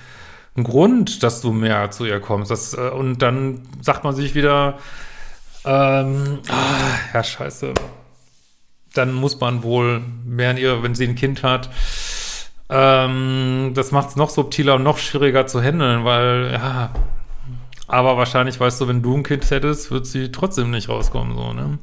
einen, 0.56 0.64
Grund, 0.64 1.22
dass 1.22 1.40
du 1.40 1.52
mehr 1.52 1.92
zu 1.92 2.04
ihr 2.04 2.18
kommst. 2.18 2.50
Das, 2.50 2.74
äh, 2.74 2.90
und 2.90 3.22
dann 3.22 3.62
sagt 3.80 4.02
man 4.02 4.16
sich 4.16 4.34
wieder, 4.34 4.78
ähm, 5.64 6.40
ah, 6.48 7.14
ja, 7.14 7.22
scheiße. 7.22 7.72
Dann 8.94 9.12
muss 9.12 9.38
man 9.38 9.62
wohl 9.62 10.02
mehr 10.26 10.50
in 10.50 10.56
ihr, 10.56 10.82
wenn 10.82 10.96
sie 10.96 11.06
ein 11.06 11.14
Kind 11.14 11.44
hat. 11.44 11.70
Ähm, 12.68 13.72
das 13.74 13.92
macht 13.92 14.08
es 14.08 14.16
noch 14.16 14.30
subtiler 14.30 14.74
und 14.74 14.82
noch 14.82 14.98
schwieriger 14.98 15.46
zu 15.46 15.62
handeln, 15.62 16.04
weil, 16.04 16.50
ja, 16.52 16.90
aber 17.86 18.16
wahrscheinlich 18.16 18.58
weißt 18.58 18.80
du, 18.80 18.88
wenn 18.88 19.02
du 19.02 19.18
ein 19.18 19.22
Kind 19.22 19.48
hättest, 19.50 19.92
wird 19.92 20.06
sie 20.06 20.32
trotzdem 20.32 20.72
nicht 20.72 20.88
rauskommen, 20.88 21.36
so, 21.36 21.52
ne? 21.52 21.78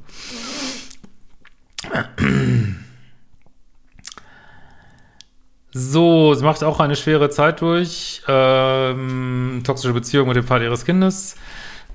So, 5.72 6.34
sie 6.34 6.44
macht 6.44 6.64
auch 6.64 6.80
eine 6.80 6.96
schwere 6.96 7.30
Zeit 7.30 7.62
durch. 7.62 8.24
Ähm, 8.28 9.62
toxische 9.64 9.94
Beziehung 9.94 10.28
mit 10.28 10.36
dem 10.36 10.46
Vater 10.46 10.64
ihres 10.64 10.84
Kindes. 10.84 11.36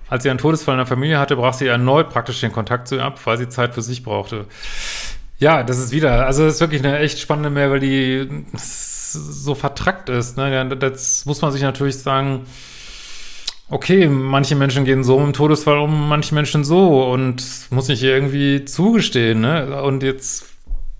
Als 0.08 0.22
sie 0.22 0.30
einen 0.30 0.38
Todesfall 0.38 0.74
in 0.74 0.78
der 0.78 0.86
Familie 0.86 1.18
hatte, 1.18 1.36
brach 1.36 1.54
sie 1.54 1.66
erneut 1.66 2.10
praktisch 2.10 2.40
den 2.40 2.52
Kontakt 2.52 2.88
zu 2.88 2.96
ihr 2.96 3.04
ab, 3.04 3.18
weil 3.24 3.36
sie 3.36 3.48
Zeit 3.48 3.74
für 3.74 3.82
sich 3.82 4.04
brauchte. 4.04 4.46
Ja, 5.38 5.62
das 5.64 5.78
ist 5.78 5.90
wieder, 5.90 6.26
also 6.26 6.44
das 6.44 6.54
ist 6.54 6.60
wirklich 6.60 6.84
eine 6.84 6.98
echt 6.98 7.18
spannende 7.18 7.50
Mail, 7.50 7.70
weil 7.70 7.80
die 7.80 8.44
so 8.52 9.54
vertrackt 9.54 10.08
ist. 10.08 10.36
Ne? 10.36 10.68
Das 10.76 11.24
muss 11.26 11.42
man 11.42 11.50
sich 11.50 11.62
natürlich 11.62 11.98
sagen, 11.98 12.46
okay, 13.70 14.08
manche 14.08 14.56
Menschen 14.56 14.84
gehen 14.84 15.04
so 15.04 15.18
im 15.20 15.32
Todesfall 15.32 15.78
um, 15.78 16.08
manche 16.08 16.34
Menschen 16.34 16.64
so 16.64 17.10
und 17.10 17.42
muss 17.70 17.88
nicht 17.88 18.02
irgendwie 18.02 18.64
zugestehen, 18.64 19.40
ne? 19.40 19.82
Und 19.82 20.02
jetzt, 20.02 20.46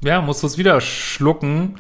ja, 0.03 0.21
musst 0.21 0.43
du 0.43 0.47
es 0.47 0.59
wieder 0.59 0.81
schlucken. 0.81 1.77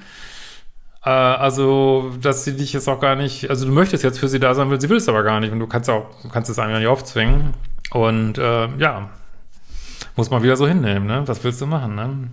Äh, 1.04 1.10
also, 1.10 2.12
dass 2.20 2.44
sie 2.44 2.56
dich 2.56 2.72
jetzt 2.72 2.88
auch 2.88 3.00
gar 3.00 3.16
nicht, 3.16 3.50
also 3.50 3.66
du 3.66 3.72
möchtest 3.72 4.04
jetzt 4.04 4.18
für 4.18 4.28
sie 4.28 4.40
da 4.40 4.54
sein, 4.54 4.70
will, 4.70 4.80
sie 4.80 4.88
will 4.88 4.98
es 4.98 5.08
aber 5.08 5.22
gar 5.22 5.40
nicht 5.40 5.52
und 5.52 5.58
du 5.60 5.66
kannst 5.66 5.88
auch, 5.90 6.06
du 6.22 6.28
kannst 6.28 6.50
es 6.50 6.58
einfach 6.58 6.78
nicht 6.78 6.88
aufzwingen. 6.88 7.54
Und 7.90 8.38
äh, 8.38 8.68
ja, 8.78 9.10
muss 10.16 10.30
man 10.30 10.42
wieder 10.42 10.56
so 10.56 10.66
hinnehmen, 10.66 11.06
ne? 11.06 11.22
Was 11.26 11.42
willst 11.44 11.60
du 11.60 11.66
machen, 11.66 11.94
ne? 11.94 12.30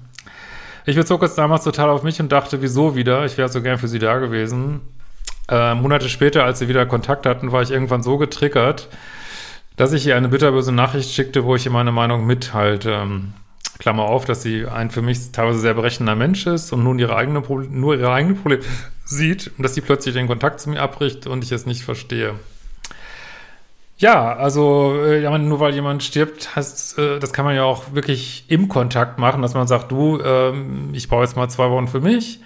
Ich 0.86 0.96
bezog 0.96 1.22
es 1.24 1.36
damals 1.36 1.64
total 1.64 1.90
auf 1.90 2.02
mich 2.04 2.20
und 2.20 2.32
dachte, 2.32 2.62
wieso 2.62 2.96
wieder? 2.96 3.26
Ich 3.26 3.38
wäre 3.38 3.50
so 3.50 3.62
gern 3.62 3.78
für 3.78 3.88
sie 3.88 4.00
da 4.00 4.18
gewesen. 4.18 4.82
Äh, 5.50 5.76
Monate 5.76 6.10
später, 6.10 6.44
als 6.44 6.60
sie 6.60 6.68
wieder 6.68 6.86
Kontakt 6.86 7.26
hatten, 7.26 7.52
war 7.52 7.62
ich 7.62 7.72
irgendwann 7.72 8.04
so 8.04 8.18
getriggert, 8.18 8.90
dass 9.76 9.94
ich 9.94 10.06
ihr 10.06 10.16
eine 10.16 10.30
bitterböse 10.30 10.72
Nachricht 10.72 11.12
schickte, 11.12 11.44
wo 11.44 11.56
ich 11.56 11.66
ihr 11.66 11.72
meine 11.72 11.92
Meinung 11.92 12.26
mithalte. 12.26 12.92
Ähm, 12.92 13.34
Klammer 13.82 14.04
auf, 14.04 14.26
dass 14.26 14.44
sie 14.44 14.68
ein 14.68 14.92
für 14.92 15.02
mich 15.02 15.32
teilweise 15.32 15.58
sehr 15.60 15.74
berechnender 15.74 16.16
Mensch 16.16 16.46
ist 16.46 16.72
und 16.72 16.84
nun 16.84 17.00
ihre 17.00 17.16
eigene 17.16 17.42
nur 17.42 17.96
ihre 17.96 18.14
eigene 18.14 18.36
Probleme 18.36 18.64
sieht 19.06 19.52
und 19.58 19.64
dass 19.64 19.74
sie 19.74 19.82
plötzlich 19.82 20.14
den 20.14 20.28
Kontakt 20.28 20.60
zu 20.60 20.70
mir 20.70 20.80
abbricht 20.80 21.26
und 21.26 21.44
ich 21.44 21.52
es 21.52 21.66
nicht 21.66 21.84
verstehe. 21.84 22.36
Ja, 23.98 24.36
also 24.36 24.96
äh, 25.04 25.22
ja, 25.22 25.36
nur 25.38 25.60
weil 25.60 25.74
jemand 25.74 26.04
stirbt, 26.04 26.56
heißt, 26.56 27.00
äh, 27.00 27.20
das 27.20 27.34
kann 27.34 27.46
man 27.46 27.56
ja 27.56 27.64
auch 27.64 27.94
wirklich 27.94 28.46
im 28.50 28.68
Kontakt 28.68 29.18
machen, 29.18 29.42
dass 29.42 29.56
man 29.56 29.68
sagt, 29.68 29.92
du, 29.92 30.20
ähm, 30.22 30.90
ich 30.94 31.08
brauche 31.08 31.24
jetzt 31.24 31.36
mal 31.36 31.50
zwei 31.50 31.70
Wochen 31.72 31.88
für 31.88 32.02
mich 32.02 32.40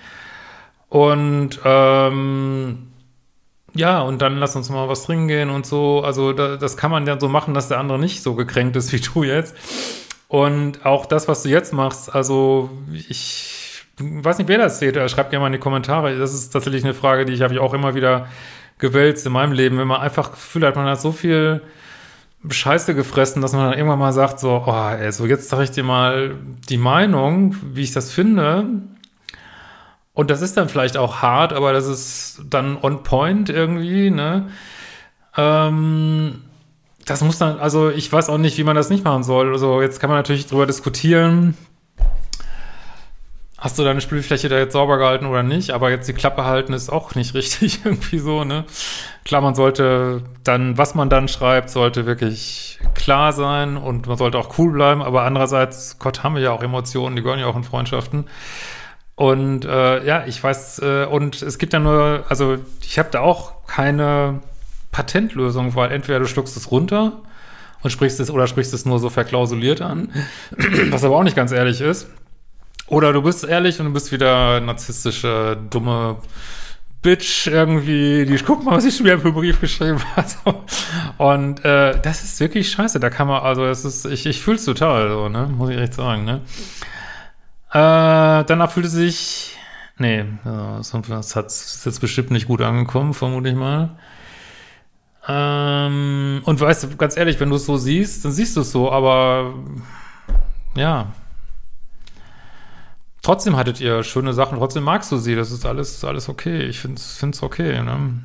und 0.89 1.59
ähm, 1.63 2.87
ja, 3.75 4.01
und 4.01 4.21
dann 4.21 4.37
lass 4.37 4.55
uns 4.55 4.69
mal 4.69 4.87
was 4.87 5.03
trinken 5.03 5.27
gehen 5.27 5.49
und 5.49 5.65
so. 5.65 6.01
Also 6.03 6.31
da, 6.31 6.55
das 6.55 6.77
kann 6.77 6.91
man 6.91 7.05
ja 7.05 7.19
so 7.19 7.27
machen, 7.27 7.53
dass 7.53 7.67
der 7.67 7.79
andere 7.79 7.99
nicht 7.99 8.23
so 8.23 8.33
gekränkt 8.35 8.75
ist 8.75 8.93
wie 8.93 9.01
du 9.01 9.23
jetzt. 9.23 9.55
Und 10.27 10.85
auch 10.85 11.05
das, 11.05 11.27
was 11.27 11.43
du 11.43 11.49
jetzt 11.49 11.73
machst, 11.73 12.13
also 12.13 12.69
ich 12.93 13.83
weiß 13.99 14.37
nicht, 14.37 14.47
wer 14.47 14.57
das 14.57 14.79
sieht, 14.79 14.95
schreibt 15.09 15.29
gerne 15.29 15.41
mal 15.41 15.47
in 15.47 15.53
die 15.53 15.59
Kommentare. 15.59 16.17
Das 16.17 16.33
ist 16.33 16.49
tatsächlich 16.49 16.83
eine 16.83 16.93
Frage, 16.93 17.25
die 17.25 17.33
ich 17.33 17.41
habe 17.41 17.53
ich 17.53 17.59
auch 17.59 17.73
immer 17.73 17.95
wieder 17.95 18.27
gewälzt 18.77 19.25
in 19.25 19.31
meinem 19.31 19.53
Leben. 19.53 19.77
Wenn 19.77 19.87
man 19.87 20.01
einfach 20.01 20.31
Gefühl 20.31 20.65
hat, 20.65 20.75
man 20.75 20.87
hat 20.87 21.01
so 21.01 21.11
viel 21.11 21.61
Scheiße 22.49 22.95
gefressen, 22.95 23.41
dass 23.41 23.53
man 23.53 23.69
dann 23.69 23.77
irgendwann 23.77 23.99
mal 23.99 24.13
sagt, 24.13 24.39
so, 24.39 24.63
oh, 24.65 24.89
ey, 24.89 25.11
so 25.11 25.25
jetzt 25.25 25.49
sage 25.49 25.63
ich 25.63 25.71
dir 25.71 25.83
mal 25.83 26.35
die 26.69 26.77
Meinung, 26.77 27.55
wie 27.73 27.83
ich 27.83 27.91
das 27.91 28.11
finde. 28.11 28.65
Und 30.15 30.31
das 30.31 30.41
ist 30.41 30.55
dann 30.55 30.69
vielleicht 30.69 30.95
auch 30.95 31.21
hart, 31.21 31.51
aber 31.51 31.73
das 31.73 31.87
ist 31.87 32.41
dann 32.49 32.77
on 32.81 33.03
point 33.03 33.49
irgendwie, 33.49 34.09
ne? 34.09 34.47
Ähm, 35.35 36.41
das 37.05 37.21
muss 37.21 37.37
dann, 37.37 37.59
also 37.59 37.89
ich 37.89 38.11
weiß 38.11 38.29
auch 38.29 38.37
nicht, 38.37 38.57
wie 38.57 38.63
man 38.63 38.77
das 38.77 38.89
nicht 38.89 39.03
machen 39.03 39.23
soll. 39.23 39.51
Also 39.51 39.81
jetzt 39.81 39.99
kann 39.99 40.09
man 40.09 40.17
natürlich 40.17 40.47
drüber 40.47 40.65
diskutieren. 40.65 41.55
Hast 43.57 43.77
du 43.77 43.83
deine 43.83 43.99
Spielfläche 43.99 44.47
da 44.47 44.57
jetzt 44.57 44.71
sauber 44.71 44.97
gehalten 44.97 45.25
oder 45.25 45.43
nicht? 45.43 45.71
Aber 45.71 45.89
jetzt 45.89 46.07
die 46.07 46.13
Klappe 46.13 46.45
halten 46.45 46.71
ist 46.71 46.89
auch 46.89 47.15
nicht 47.15 47.33
richtig 47.33 47.83
irgendwie 47.83 48.19
so, 48.19 48.45
ne? 48.45 48.63
Klar, 49.25 49.41
man 49.41 49.53
sollte 49.53 50.23
dann, 50.45 50.77
was 50.77 50.95
man 50.95 51.09
dann 51.09 51.27
schreibt, 51.27 51.69
sollte 51.69 52.05
wirklich 52.05 52.79
klar 52.93 53.33
sein 53.33 53.75
und 53.75 54.07
man 54.07 54.17
sollte 54.17 54.37
auch 54.37 54.57
cool 54.57 54.71
bleiben. 54.71 55.01
Aber 55.01 55.23
andererseits, 55.23 55.99
Gott, 55.99 56.23
haben 56.23 56.35
wir 56.35 56.41
ja 56.41 56.51
auch 56.51 56.63
Emotionen, 56.63 57.17
die 57.17 57.21
gehören 57.21 57.39
ja 57.39 57.47
auch 57.47 57.55
in 57.57 57.65
Freundschaften. 57.65 58.25
Und 59.15 59.63
äh, 59.65 60.05
ja, 60.05 60.25
ich 60.25 60.43
weiß, 60.43 60.79
äh, 60.79 61.05
und 61.05 61.41
es 61.41 61.57
gibt 61.57 61.73
ja 61.73 61.79
nur, 61.79 62.25
also 62.27 62.57
ich 62.81 62.99
habe 62.99 63.09
da 63.11 63.21
auch 63.21 63.65
keine 63.65 64.41
Patentlösung, 64.91 65.75
weil 65.75 65.91
entweder 65.91 66.19
du 66.19 66.27
schluckst 66.27 66.57
es 66.57 66.69
runter 66.69 67.21
und 67.81 67.89
sprichst 67.91 68.19
es 68.19 68.29
oder 68.29 68.47
sprichst 68.47 68.73
es 68.73 68.85
nur 68.85 68.99
so 68.99 69.09
verklausuliert 69.09 69.81
an, 69.81 70.09
was 70.89 71.03
aber 71.03 71.15
auch 71.15 71.23
nicht 71.23 71.35
ganz 71.35 71.51
ehrlich 71.51 71.79
ist. 71.81 72.07
Oder 72.87 73.13
du 73.13 73.21
bist 73.21 73.43
ehrlich 73.43 73.79
und 73.79 73.87
du 73.87 73.93
bist 73.93 74.11
wieder 74.11 74.59
narzisstische, 74.59 75.57
dumme 75.69 76.17
Bitch 77.05 77.45
irgendwie, 77.45 78.25
die 78.25 78.35
guck 78.43 78.63
mal, 78.63 78.77
was 78.77 78.85
ich 78.85 78.95
schon 78.95 79.05
wieder 79.05 79.19
für 79.19 79.27
einen 79.27 79.35
Brief 79.35 79.61
geschrieben 79.61 79.99
habe. 80.15 80.55
Und 81.19 81.63
äh, 81.63 81.99
das 82.01 82.23
ist 82.23 82.39
wirklich 82.39 82.71
scheiße. 82.71 82.99
Da 82.99 83.11
kann 83.11 83.27
man, 83.27 83.43
also 83.43 83.63
es 83.63 83.85
ist, 83.85 84.05
ich, 84.05 84.25
ich 84.25 84.41
fühle 84.41 84.57
es 84.57 84.65
total 84.65 85.09
so, 85.09 85.29
ne? 85.29 85.47
Muss 85.55 85.69
ich 85.69 85.77
echt 85.77 85.93
sagen, 85.93 86.25
ne? 86.25 86.41
Äh, 87.75 88.45
danach 88.45 88.71
fühlte 88.71 88.87
sich. 88.87 89.57
Nee, 89.97 90.23
das 90.45 91.35
hat 91.35 91.47
ist 91.47 91.85
jetzt 91.85 91.99
bestimmt 91.99 92.31
nicht 92.31 92.47
gut 92.47 92.61
angekommen, 92.61 93.13
vermute 93.13 93.49
ich 93.49 93.55
mal. 93.55 93.97
Ähm, 95.27 96.41
und 96.45 96.61
weißt 96.61 96.83
du, 96.85 96.95
ganz 96.95 97.17
ehrlich, 97.17 97.37
wenn 97.41 97.49
du 97.49 97.57
es 97.57 97.65
so 97.65 97.75
siehst, 97.75 98.23
dann 98.23 98.31
siehst 98.31 98.55
du 98.55 98.61
es 98.61 98.71
so, 98.71 98.89
aber 98.93 99.55
ja. 100.77 101.07
Trotzdem 103.21 103.57
hattet 103.57 103.81
ihr 103.81 104.03
schöne 104.03 104.31
Sachen, 104.31 104.57
trotzdem 104.57 104.83
magst 104.83 105.11
du 105.11 105.17
sie, 105.17 105.35
das 105.35 105.51
ist 105.51 105.65
alles, 105.65 106.05
alles 106.05 106.29
okay. 106.29 106.61
Ich 106.63 106.79
finde 106.79 107.01
es 107.01 107.43
okay, 107.43 107.81
ne? 107.81 108.21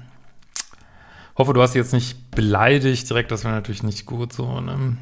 Hoffe, 1.36 1.54
du 1.54 1.62
hast 1.62 1.72
sie 1.72 1.78
jetzt 1.78 1.92
nicht 1.92 2.30
beleidigt 2.30 3.10
direkt, 3.10 3.32
das 3.32 3.42
wäre 3.42 3.54
natürlich 3.54 3.82
nicht 3.82 4.06
gut 4.06 4.32
so, 4.32 4.60
ne? 4.60 4.96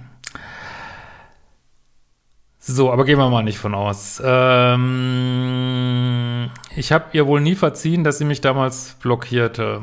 So, 2.70 2.92
aber 2.92 3.06
gehen 3.06 3.16
wir 3.16 3.30
mal 3.30 3.42
nicht 3.42 3.56
von 3.56 3.74
aus. 3.74 4.20
Ähm, 4.22 4.90
ich 6.76 6.92
habe 6.92 7.06
ihr 7.12 7.26
wohl 7.26 7.40
nie 7.40 7.54
verziehen, 7.54 8.04
dass 8.04 8.18
sie 8.18 8.26
mich 8.26 8.42
damals 8.42 8.94
blockierte. 9.00 9.80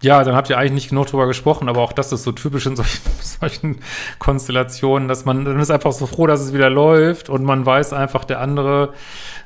Ja, 0.00 0.24
dann 0.24 0.34
habt 0.34 0.48
ihr 0.48 0.56
eigentlich 0.56 0.72
nicht 0.72 0.88
genug 0.88 1.08
drüber 1.08 1.26
gesprochen, 1.26 1.68
aber 1.68 1.82
auch 1.82 1.92
das 1.92 2.12
ist 2.12 2.22
so 2.22 2.32
typisch 2.32 2.64
in 2.64 2.76
solchen, 2.76 3.02
solchen 3.20 3.80
Konstellationen, 4.18 5.06
dass 5.06 5.26
man, 5.26 5.44
dann 5.44 5.60
ist 5.60 5.70
einfach 5.70 5.92
so 5.92 6.06
froh, 6.06 6.26
dass 6.26 6.40
es 6.40 6.54
wieder 6.54 6.70
läuft 6.70 7.28
und 7.28 7.44
man 7.44 7.66
weiß 7.66 7.92
einfach, 7.92 8.24
der 8.24 8.40
andere, 8.40 8.94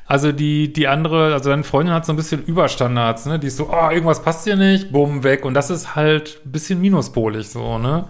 also 0.05 0.31
die, 0.31 0.71
die 0.71 0.87
andere, 0.87 1.33
also 1.33 1.49
deine 1.49 1.65
Freundin 1.65 1.93
hat 1.93 2.05
so 2.05 2.13
ein 2.13 2.15
bisschen 2.15 2.45
Überstandards, 2.45 3.25
ne, 3.25 3.39
die 3.39 3.47
ist 3.47 3.57
so, 3.57 3.69
oh, 3.73 3.89
irgendwas 3.89 4.23
passt 4.23 4.45
hier 4.45 4.55
nicht, 4.55 4.93
bumm, 4.93 5.25
weg 5.25 5.43
und 5.43 5.53
das 5.53 5.69
ist 5.69 5.97
halt 5.97 6.39
ein 6.45 6.53
bisschen 6.53 6.79
minuspolig 6.79 7.49
so, 7.49 7.77
ne. 7.77 8.05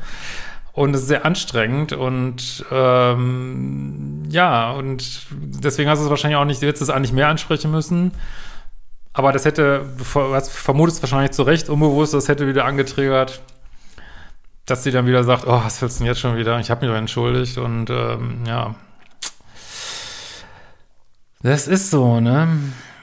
Und 0.75 0.93
es 0.93 1.03
ist 1.03 1.07
sehr 1.07 1.25
anstrengend 1.25 1.93
und 1.93 2.65
ähm, 2.69 4.23
ja, 4.27 4.71
und 4.71 5.25
deswegen 5.31 5.89
hast 5.89 5.99
du 5.99 6.03
es 6.03 6.09
wahrscheinlich 6.09 6.35
auch 6.35 6.43
nicht, 6.43 6.61
du 6.61 6.67
hättest 6.67 6.83
es 6.83 6.89
eigentlich 6.89 7.13
mehr 7.13 7.29
ansprechen 7.29 7.71
müssen. 7.71 8.11
Aber 9.13 9.31
das 9.31 9.45
hätte, 9.45 9.85
was 10.13 10.49
vermutest 10.49 11.01
wahrscheinlich 11.01 11.31
zu 11.31 11.43
Recht, 11.43 11.69
unbewusst, 11.69 12.13
das 12.13 12.27
hätte 12.27 12.45
wieder 12.45 12.65
angetriggert, 12.65 13.41
dass 14.65 14.83
sie 14.83 14.91
dann 14.91 15.07
wieder 15.07 15.23
sagt, 15.23 15.47
oh, 15.47 15.61
was 15.63 15.81
willst 15.81 15.99
du 15.99 16.03
denn 16.03 16.07
jetzt 16.07 16.19
schon 16.19 16.35
wieder? 16.35 16.59
Ich 16.59 16.69
habe 16.69 16.85
mich 16.85 16.93
doch 16.93 16.99
entschuldigt 16.99 17.57
und 17.57 17.89
ähm, 17.89 18.43
ja. 18.45 18.75
Das 21.41 21.69
ist 21.69 21.89
so, 21.89 22.19
ne? 22.19 22.49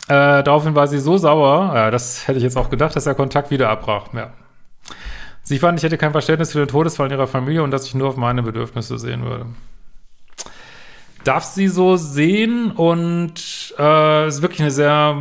Äh, 0.08 0.42
daraufhin 0.42 0.74
war 0.74 0.88
sie 0.88 0.98
so 0.98 1.16
sauer, 1.16 1.74
ja, 1.74 1.90
das 1.90 2.28
hätte 2.28 2.36
ich 2.36 2.44
jetzt 2.44 2.58
auch 2.58 2.68
gedacht, 2.68 2.94
dass 2.94 3.04
der 3.04 3.14
Kontakt 3.14 3.50
wieder 3.50 3.70
abbrach. 3.70 4.12
Ja, 4.12 4.34
Sie 5.42 5.58
fand, 5.58 5.78
ich 5.78 5.84
hätte 5.84 5.98
kein 5.98 6.12
Verständnis 6.12 6.52
für 6.52 6.58
den 6.58 6.68
Todesfall 6.68 7.06
in 7.06 7.12
ihrer 7.12 7.26
Familie 7.26 7.62
und 7.62 7.70
dass 7.72 7.86
ich 7.86 7.94
nur 7.94 8.08
auf 8.08 8.16
meine 8.16 8.42
Bedürfnisse 8.42 8.98
sehen 8.98 9.24
würde. 9.24 9.46
Darf 11.24 11.44
sie 11.44 11.68
so 11.68 11.96
sehen 11.96 12.72
und 12.72 13.74
äh, 13.78 14.28
ist 14.28 14.42
wirklich 14.42 14.60
eine 14.60 14.70
sehr, 14.70 15.16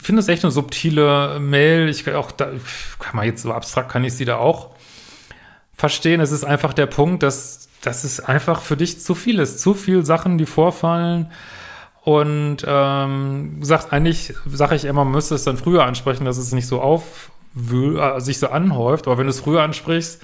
finde 0.00 0.20
es 0.20 0.28
echt 0.28 0.44
eine 0.44 0.52
subtile 0.52 1.40
Mail. 1.40 1.88
Ich 1.88 2.04
kann 2.04 2.14
auch, 2.14 2.30
da, 2.30 2.50
kann 2.98 3.16
man 3.16 3.26
jetzt 3.26 3.42
so 3.42 3.52
abstrakt, 3.52 3.90
kann 3.90 4.04
ich 4.04 4.14
sie 4.14 4.24
da 4.24 4.36
auch 4.36 4.70
verstehen. 5.74 6.20
Es 6.20 6.30
ist 6.30 6.44
einfach 6.44 6.72
der 6.72 6.86
Punkt, 6.86 7.22
dass, 7.22 7.68
dass 7.80 8.04
es 8.04 8.20
einfach 8.20 8.60
für 8.60 8.76
dich 8.76 9.00
zu 9.00 9.14
viel 9.14 9.40
ist. 9.40 9.58
Zu 9.60 9.74
viel 9.74 10.04
Sachen, 10.04 10.38
die 10.38 10.46
vorfallen. 10.46 11.32
Und 12.02 12.58
ähm, 12.66 13.58
sagt 13.60 13.92
eigentlich, 13.92 14.34
sage 14.46 14.74
ich 14.76 14.84
immer, 14.84 15.04
müsste 15.04 15.34
es 15.34 15.44
dann 15.44 15.56
früher 15.56 15.84
ansprechen, 15.84 16.24
dass 16.24 16.38
es 16.38 16.52
nicht 16.52 16.66
so 16.66 16.80
auf 16.80 17.30
sich 18.18 18.38
so 18.38 18.48
anhäuft. 18.48 19.06
Aber 19.06 19.18
wenn 19.18 19.26
du 19.26 19.30
es 19.30 19.40
früher 19.40 19.62
ansprichst, 19.62 20.22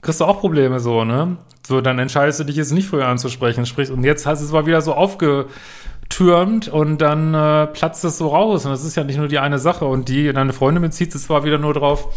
kriegst 0.00 0.20
du 0.20 0.24
auch 0.24 0.40
Probleme 0.40 0.80
so, 0.80 1.04
ne? 1.04 1.36
So, 1.66 1.80
dann 1.80 1.98
entscheidest 1.98 2.40
du 2.40 2.44
dich 2.44 2.56
jetzt 2.56 2.72
nicht 2.72 2.88
früher 2.88 3.06
anzusprechen. 3.06 3.66
Sprich, 3.66 3.90
und 3.90 4.02
jetzt 4.04 4.26
hast 4.26 4.40
du 4.40 4.46
es 4.46 4.52
mal 4.52 4.66
wieder 4.66 4.80
so 4.80 4.94
aufgetürmt 4.94 6.68
und 6.68 6.98
dann 6.98 7.34
äh, 7.34 7.68
platzt 7.68 8.04
es 8.04 8.18
so 8.18 8.28
raus. 8.28 8.64
Und 8.64 8.72
das 8.72 8.84
ist 8.84 8.96
ja 8.96 9.04
nicht 9.04 9.18
nur 9.18 9.28
die 9.28 9.38
eine 9.38 9.58
Sache. 9.58 9.84
Und 9.84 10.08
die, 10.08 10.32
deine 10.32 10.52
Freundin 10.52 10.82
bezieht 10.82 11.14
es 11.14 11.24
zwar 11.24 11.44
wieder 11.44 11.58
nur 11.58 11.72
drauf, 11.72 12.08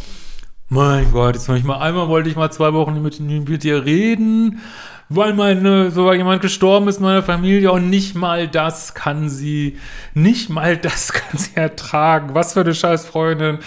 mein 0.68 1.12
Gott, 1.12 1.36
jetzt 1.36 1.48
noch 1.48 1.54
nicht 1.54 1.66
mal 1.66 1.78
einmal 1.78 2.08
wollte 2.08 2.28
ich 2.28 2.36
mal 2.36 2.52
zwei 2.52 2.74
Wochen 2.74 3.00
mit, 3.00 3.20
mit 3.20 3.64
dir 3.64 3.86
reden, 3.86 4.62
weil 5.10 5.34
meine, 5.36 5.92
so 5.92 6.12
jemand 6.12 6.42
gestorben 6.42 6.88
ist 6.88 6.98
in 6.98 7.04
meiner 7.04 7.22
Familie 7.22 7.72
und 7.72 7.92
nicht 7.92 8.16
mal 8.16 8.48
das 8.48 8.96
kann 8.96 9.30
sie, 9.30 9.78
nicht 10.16 10.50
mal 10.50 10.76
das 10.76 11.14
kann 11.14 11.38
sie 11.38 11.56
ertragen. 11.56 12.34
Was 12.34 12.54
für 12.54 12.62
eine 12.62 12.74
scheiß 12.74 13.06
Freundin. 13.06 13.60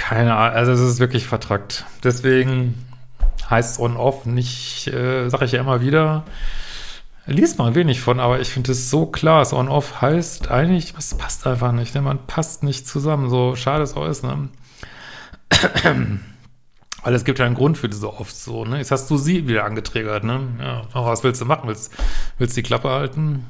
Keine 0.00 0.34
Ahnung, 0.34 0.56
also 0.56 0.72
es 0.72 0.80
ist 0.80 0.98
wirklich 0.98 1.26
vertrackt. 1.26 1.84
Deswegen 2.02 2.74
heißt 3.50 3.78
On-Off 3.78 4.24
nicht, 4.24 4.86
äh, 4.88 5.28
sage 5.28 5.44
ich 5.44 5.52
ja 5.52 5.60
immer 5.60 5.82
wieder, 5.82 6.24
liest 7.26 7.58
mal 7.58 7.74
wenig 7.74 8.00
von, 8.00 8.18
aber 8.18 8.40
ich 8.40 8.48
finde 8.48 8.72
es 8.72 8.88
so 8.88 9.04
klar, 9.04 9.40
das 9.40 9.52
On-Off 9.52 10.00
heißt 10.00 10.50
eigentlich, 10.50 10.94
es 10.96 11.14
passt 11.18 11.46
einfach 11.46 11.72
nicht, 11.72 11.94
ne? 11.94 12.00
man 12.00 12.26
passt 12.26 12.62
nicht 12.62 12.88
zusammen, 12.88 13.28
so 13.28 13.56
schade 13.56 13.82
es 13.82 13.94
auch 13.94 14.06
ist, 14.06 14.24
ne? 14.24 14.48
Weil 17.02 17.14
es 17.14 17.24
gibt 17.24 17.38
ja 17.38 17.44
einen 17.44 17.54
Grund 17.54 17.76
für 17.76 17.90
diese 17.90 18.10
oft 18.10 18.34
so, 18.34 18.64
ne? 18.64 18.78
Jetzt 18.78 18.92
hast 18.92 19.10
du 19.10 19.18
sie 19.18 19.48
wieder 19.48 19.64
angetriggert, 19.64 20.24
ne? 20.24 20.40
Ja, 20.60 20.82
aber 20.94 21.08
was 21.08 21.22
willst 21.22 21.42
du 21.42 21.44
machen? 21.44 21.68
Willst, 21.68 21.92
willst 22.38 22.56
die 22.56 22.62
Klappe 22.62 22.88
halten? 22.88 23.44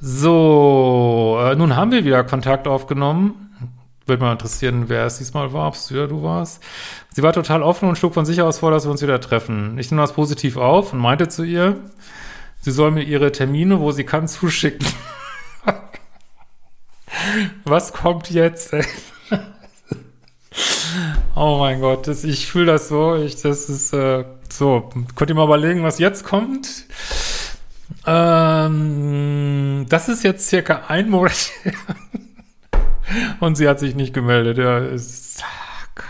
So, 0.00 1.40
äh, 1.42 1.56
nun 1.56 1.74
haben 1.74 1.90
wir 1.90 2.04
wieder 2.04 2.22
Kontakt 2.22 2.68
aufgenommen. 2.68 3.44
Würde 4.06 4.22
mal 4.22 4.32
interessieren, 4.32 4.84
wer 4.88 5.06
es 5.06 5.18
diesmal 5.18 5.52
war, 5.52 5.68
ob 5.68 5.74
es 5.74 5.90
wieder 5.90 6.08
du 6.08 6.22
warst. 6.22 6.62
Sie 7.10 7.22
war 7.22 7.32
total 7.32 7.62
offen 7.62 7.88
und 7.88 7.96
schlug 7.96 8.12
von 8.12 8.26
sich 8.26 8.42
aus 8.42 8.58
vor, 8.58 8.70
dass 8.70 8.84
wir 8.84 8.90
uns 8.90 9.00
wieder 9.00 9.20
treffen. 9.20 9.78
Ich 9.78 9.90
nehme 9.90 10.02
das 10.02 10.12
positiv 10.12 10.58
auf 10.58 10.92
und 10.92 10.98
meinte 10.98 11.28
zu 11.28 11.42
ihr, 11.42 11.80
sie 12.60 12.70
soll 12.70 12.90
mir 12.90 13.02
ihre 13.02 13.32
Termine, 13.32 13.80
wo 13.80 13.92
sie 13.92 14.04
kann, 14.04 14.28
zuschicken. 14.28 14.86
Was 17.64 17.94
kommt 17.94 18.30
jetzt? 18.30 18.74
oh 21.34 21.58
mein 21.58 21.80
Gott, 21.80 22.06
das, 22.06 22.24
ich 22.24 22.46
fühle 22.46 22.66
das 22.66 22.88
so. 22.88 23.16
Ich, 23.16 23.40
das 23.40 23.70
ist 23.70 23.94
äh, 23.94 24.24
so. 24.50 24.90
Könnt 25.14 25.30
ihr 25.30 25.34
mal 25.34 25.44
überlegen, 25.44 25.82
was 25.82 25.98
jetzt 25.98 26.24
kommt? 26.24 26.68
Ähm, 28.06 29.86
das 29.88 30.08
ist 30.08 30.24
jetzt 30.24 30.48
circa 30.48 30.82
ein 30.88 31.08
Monat 31.08 31.50
her. 31.62 31.72
Und 33.40 33.56
sie 33.56 33.68
hat 33.68 33.78
sich 33.78 33.94
nicht 33.94 34.14
gemeldet. 34.14 34.58
Ja, 34.58 34.78
ist, 34.78 35.42
oh 35.42 35.86
Gott. 35.94 36.04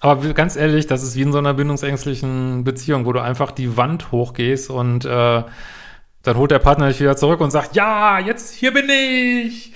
Aber 0.00 0.34
ganz 0.34 0.56
ehrlich, 0.56 0.86
das 0.86 1.02
ist 1.02 1.16
wie 1.16 1.22
in 1.22 1.32
so 1.32 1.38
einer 1.38 1.54
bindungsängstlichen 1.54 2.64
Beziehung, 2.64 3.06
wo 3.06 3.12
du 3.12 3.20
einfach 3.20 3.50
die 3.50 3.76
Wand 3.76 4.12
hochgehst 4.12 4.70
und 4.70 5.04
äh, 5.04 5.42
dann 6.22 6.36
holt 6.36 6.50
der 6.50 6.58
Partner 6.58 6.88
dich 6.88 7.00
wieder 7.00 7.16
zurück 7.16 7.40
und 7.40 7.50
sagt, 7.50 7.76
ja, 7.76 8.18
jetzt 8.18 8.54
hier 8.54 8.72
bin 8.72 8.88
ich. 8.88 9.72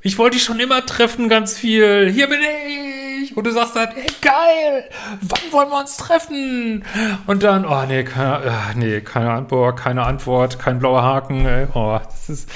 Ich 0.00 0.18
wollte 0.18 0.36
dich 0.36 0.44
schon 0.44 0.60
immer 0.60 0.84
treffen, 0.86 1.28
ganz 1.28 1.56
viel. 1.58 2.10
Hier 2.10 2.28
bin 2.28 2.40
ich. 2.40 3.36
Und 3.36 3.44
du 3.46 3.50
sagst 3.50 3.74
dann, 3.74 3.88
ey, 3.96 4.06
geil. 4.20 4.88
Wann 5.20 5.52
wollen 5.52 5.70
wir 5.70 5.80
uns 5.80 5.96
treffen? 5.96 6.84
Und 7.26 7.42
dann, 7.42 7.64
oh, 7.64 7.84
nee, 7.86 8.04
keine, 8.04 8.42
ach, 8.48 8.74
nee, 8.74 9.00
keine 9.00 9.32
Antwort, 9.32 9.78
keine 9.78 10.04
Antwort, 10.04 10.58
kein 10.58 10.78
blauer 10.78 11.02
Haken. 11.02 11.46
Ey. 11.46 11.66
Oh, 11.74 11.98
das 12.04 12.28
ist, 12.28 12.50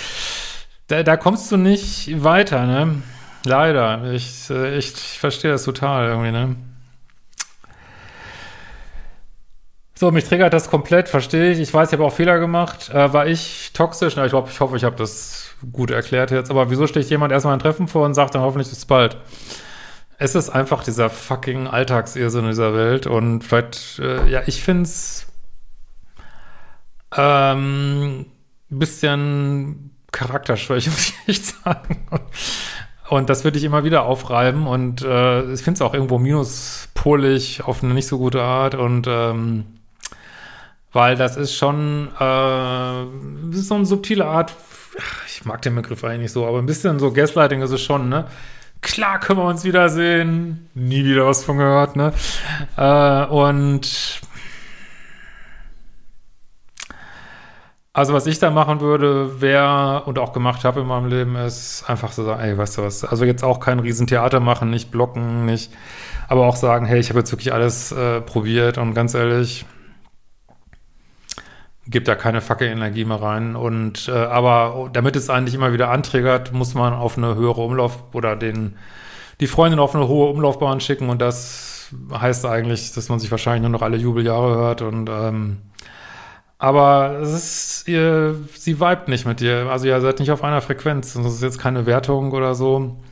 da, 0.92 1.02
da 1.02 1.16
kommst 1.16 1.50
du 1.50 1.56
nicht 1.56 2.22
weiter, 2.22 2.66
ne? 2.66 3.02
Leider. 3.44 4.12
Ich, 4.12 4.50
äh, 4.50 4.76
ich, 4.76 4.92
ich 4.92 5.18
verstehe 5.18 5.50
das 5.50 5.64
total 5.64 6.08
irgendwie, 6.08 6.30
ne? 6.30 6.56
So, 9.94 10.11
mich 10.11 10.25
triggert 10.25 10.52
das 10.52 10.68
komplett, 10.68 11.08
verstehe 11.08 11.52
ich. 11.52 11.61
Ich 11.61 11.72
weiß, 11.72 11.88
ich 11.88 11.92
habe 11.94 12.04
auch 12.04 12.12
Fehler 12.12 12.38
gemacht. 12.38 12.90
Äh, 12.90 13.12
war 13.12 13.26
ich 13.26 13.70
toxisch? 13.72 14.16
Na, 14.16 14.24
ich, 14.26 14.31
glaub, 14.31 14.50
ich 14.50 14.61
hoffe, 14.61 14.76
ich 14.76 14.85
habe 14.85 14.96
das 14.96 15.55
gut 15.72 15.90
erklärt 15.90 16.31
jetzt. 16.31 16.50
Aber 16.50 16.70
wieso 16.70 16.87
steht 16.87 17.09
jemand 17.09 17.33
erstmal 17.33 17.55
ein 17.55 17.61
Treffen 17.61 17.88
vor 17.88 18.05
und 18.05 18.14
sagt 18.14 18.35
dann 18.35 18.42
hoffentlich 18.42 18.68
bis 18.68 18.85
bald? 18.85 19.16
Es 20.18 20.35
ist 20.35 20.50
einfach 20.50 20.85
dieser 20.85 21.09
fucking 21.09 21.68
Alltagsirrsinn 21.68 22.44
in 22.44 22.50
dieser 22.50 22.74
Welt. 22.74 23.07
Und 23.07 23.44
vielleicht, 23.44 23.98
äh, 23.98 24.28
ja, 24.28 24.42
ich 24.46 24.62
finde 24.62 24.83
es 24.83 25.26
ähm, 27.16 28.26
bisschen 28.68 29.91
Charakterschwäche, 30.12 30.90
muss 30.90 31.09
ich 31.09 31.29
echt 31.29 31.44
sagen. 31.64 31.98
Und 33.09 33.29
das 33.29 33.44
würde 33.44 33.59
ich 33.59 33.64
immer 33.64 33.85
wieder 33.85 34.05
aufreiben 34.05 34.66
und 34.66 35.03
äh, 35.03 35.53
ich 35.53 35.62
finde 35.62 35.77
es 35.77 35.83
auch 35.83 35.92
irgendwo 35.92 36.18
minuspolig 36.18 37.62
auf 37.62 37.83
eine 37.83 37.92
nicht 37.92 38.07
so 38.07 38.16
gute 38.16 38.42
Art 38.42 38.75
und 38.75 39.07
ähm, 39.07 39.64
weil 40.92 41.16
das 41.16 41.37
ist 41.37 41.55
schon 41.55 42.09
äh, 42.09 42.18
das 42.18 43.59
ist 43.59 43.68
so 43.68 43.75
eine 43.75 43.85
subtile 43.85 44.25
Art, 44.25 44.55
ich 45.27 45.44
mag 45.44 45.61
den 45.61 45.75
Begriff 45.75 46.05
eigentlich 46.05 46.20
nicht 46.20 46.33
so, 46.33 46.46
aber 46.46 46.59
ein 46.59 46.64
bisschen 46.64 46.98
so 46.98 47.12
Gaslighting 47.12 47.61
ist 47.61 47.72
es 47.72 47.83
schon, 47.83 48.09
ne? 48.09 48.29
Klar 48.81 49.20
können 49.20 49.40
wir 49.40 49.44
uns 49.44 49.62
wiedersehen, 49.62 50.70
nie 50.75 51.05
wieder 51.05 51.27
was 51.27 51.44
von 51.44 51.59
gehört, 51.59 51.96
ne? 51.96 52.14
Äh, 52.79 53.27
und 53.27 54.20
Also 57.94 58.14
was 58.14 58.26
ich 58.26 58.38
da 58.38 58.50
machen 58.50 58.81
würde, 58.81 59.42
wäre 59.42 60.05
und 60.07 60.18
auch 60.18 60.33
gemacht 60.33 60.64
habe 60.64 60.81
in 60.81 60.87
meinem 60.87 61.09
Leben, 61.09 61.37
ist 61.37 61.85
einfach 61.88 62.12
so 62.12 62.24
sagen, 62.24 62.40
ey, 62.40 62.57
weißt 62.57 62.78
du 62.78 62.83
was, 62.83 63.05
also 63.05 63.26
jetzt 63.26 63.44
auch 63.44 63.61
kein 63.61 63.81
Riesentheater 63.81 64.40
machen, 64.40 64.70
nicht 64.70 64.90
blocken, 64.90 65.44
nicht, 65.44 65.70
aber 66.26 66.46
auch 66.46 66.57
sagen, 66.57 66.87
hey, 66.87 66.98
ich 66.98 67.11
habe 67.11 67.18
jetzt 67.18 67.33
wirklich 67.33 67.52
alles 67.52 67.92
äh, 67.92 68.22
probiert 68.22 68.78
und 68.78 68.94
ganz 68.94 69.12
ehrlich, 69.12 69.66
gibt 71.87 72.09
da 72.09 72.14
keine 72.14 72.40
fucking 72.40 72.68
Energie 72.70 73.05
mehr 73.05 73.20
rein. 73.20 73.57
Und 73.57 74.09
äh, 74.09 74.12
aber 74.12 74.88
damit 74.92 75.16
es 75.16 75.28
eigentlich 75.28 75.55
immer 75.55 75.72
wieder 75.72 75.90
anträgert, 75.90 76.52
muss 76.52 76.74
man 76.74 76.94
auf 76.94 77.18
eine 77.18 77.35
höhere 77.35 77.61
Umlauf 77.61 78.05
oder 78.14 78.37
den 78.37 78.76
die 79.40 79.46
Freundin 79.46 79.81
auf 79.81 79.94
eine 79.94 80.09
hohe 80.09 80.31
Umlaufbahn 80.31 80.81
schicken 80.81 81.11
und 81.11 81.20
das 81.20 81.90
heißt 82.12 82.46
eigentlich, 82.46 82.92
dass 82.92 83.09
man 83.09 83.18
sich 83.18 83.31
wahrscheinlich 83.31 83.62
nur 83.62 83.70
noch 83.70 83.83
alle 83.83 83.96
Jubeljahre 83.96 84.55
hört 84.55 84.83
und 84.83 85.11
ähm, 85.11 85.59
aber 86.62 87.18
es 87.22 87.33
ist, 87.33 87.88
ihr, 87.88 88.37
sie 88.55 88.79
vibet 88.79 89.09
nicht 89.09 89.27
mit 89.27 89.40
dir. 89.40 89.66
Also 89.68 89.88
ihr 89.88 90.01
seid 90.01 90.20
nicht 90.20 90.31
auf 90.31 90.44
einer 90.44 90.61
Frequenz. 90.61 91.12
Das 91.14 91.27
ist 91.27 91.42
jetzt 91.42 91.59
keine 91.59 91.87
Wertung 91.87 92.31
oder 92.31 92.55
so. 92.55 93.03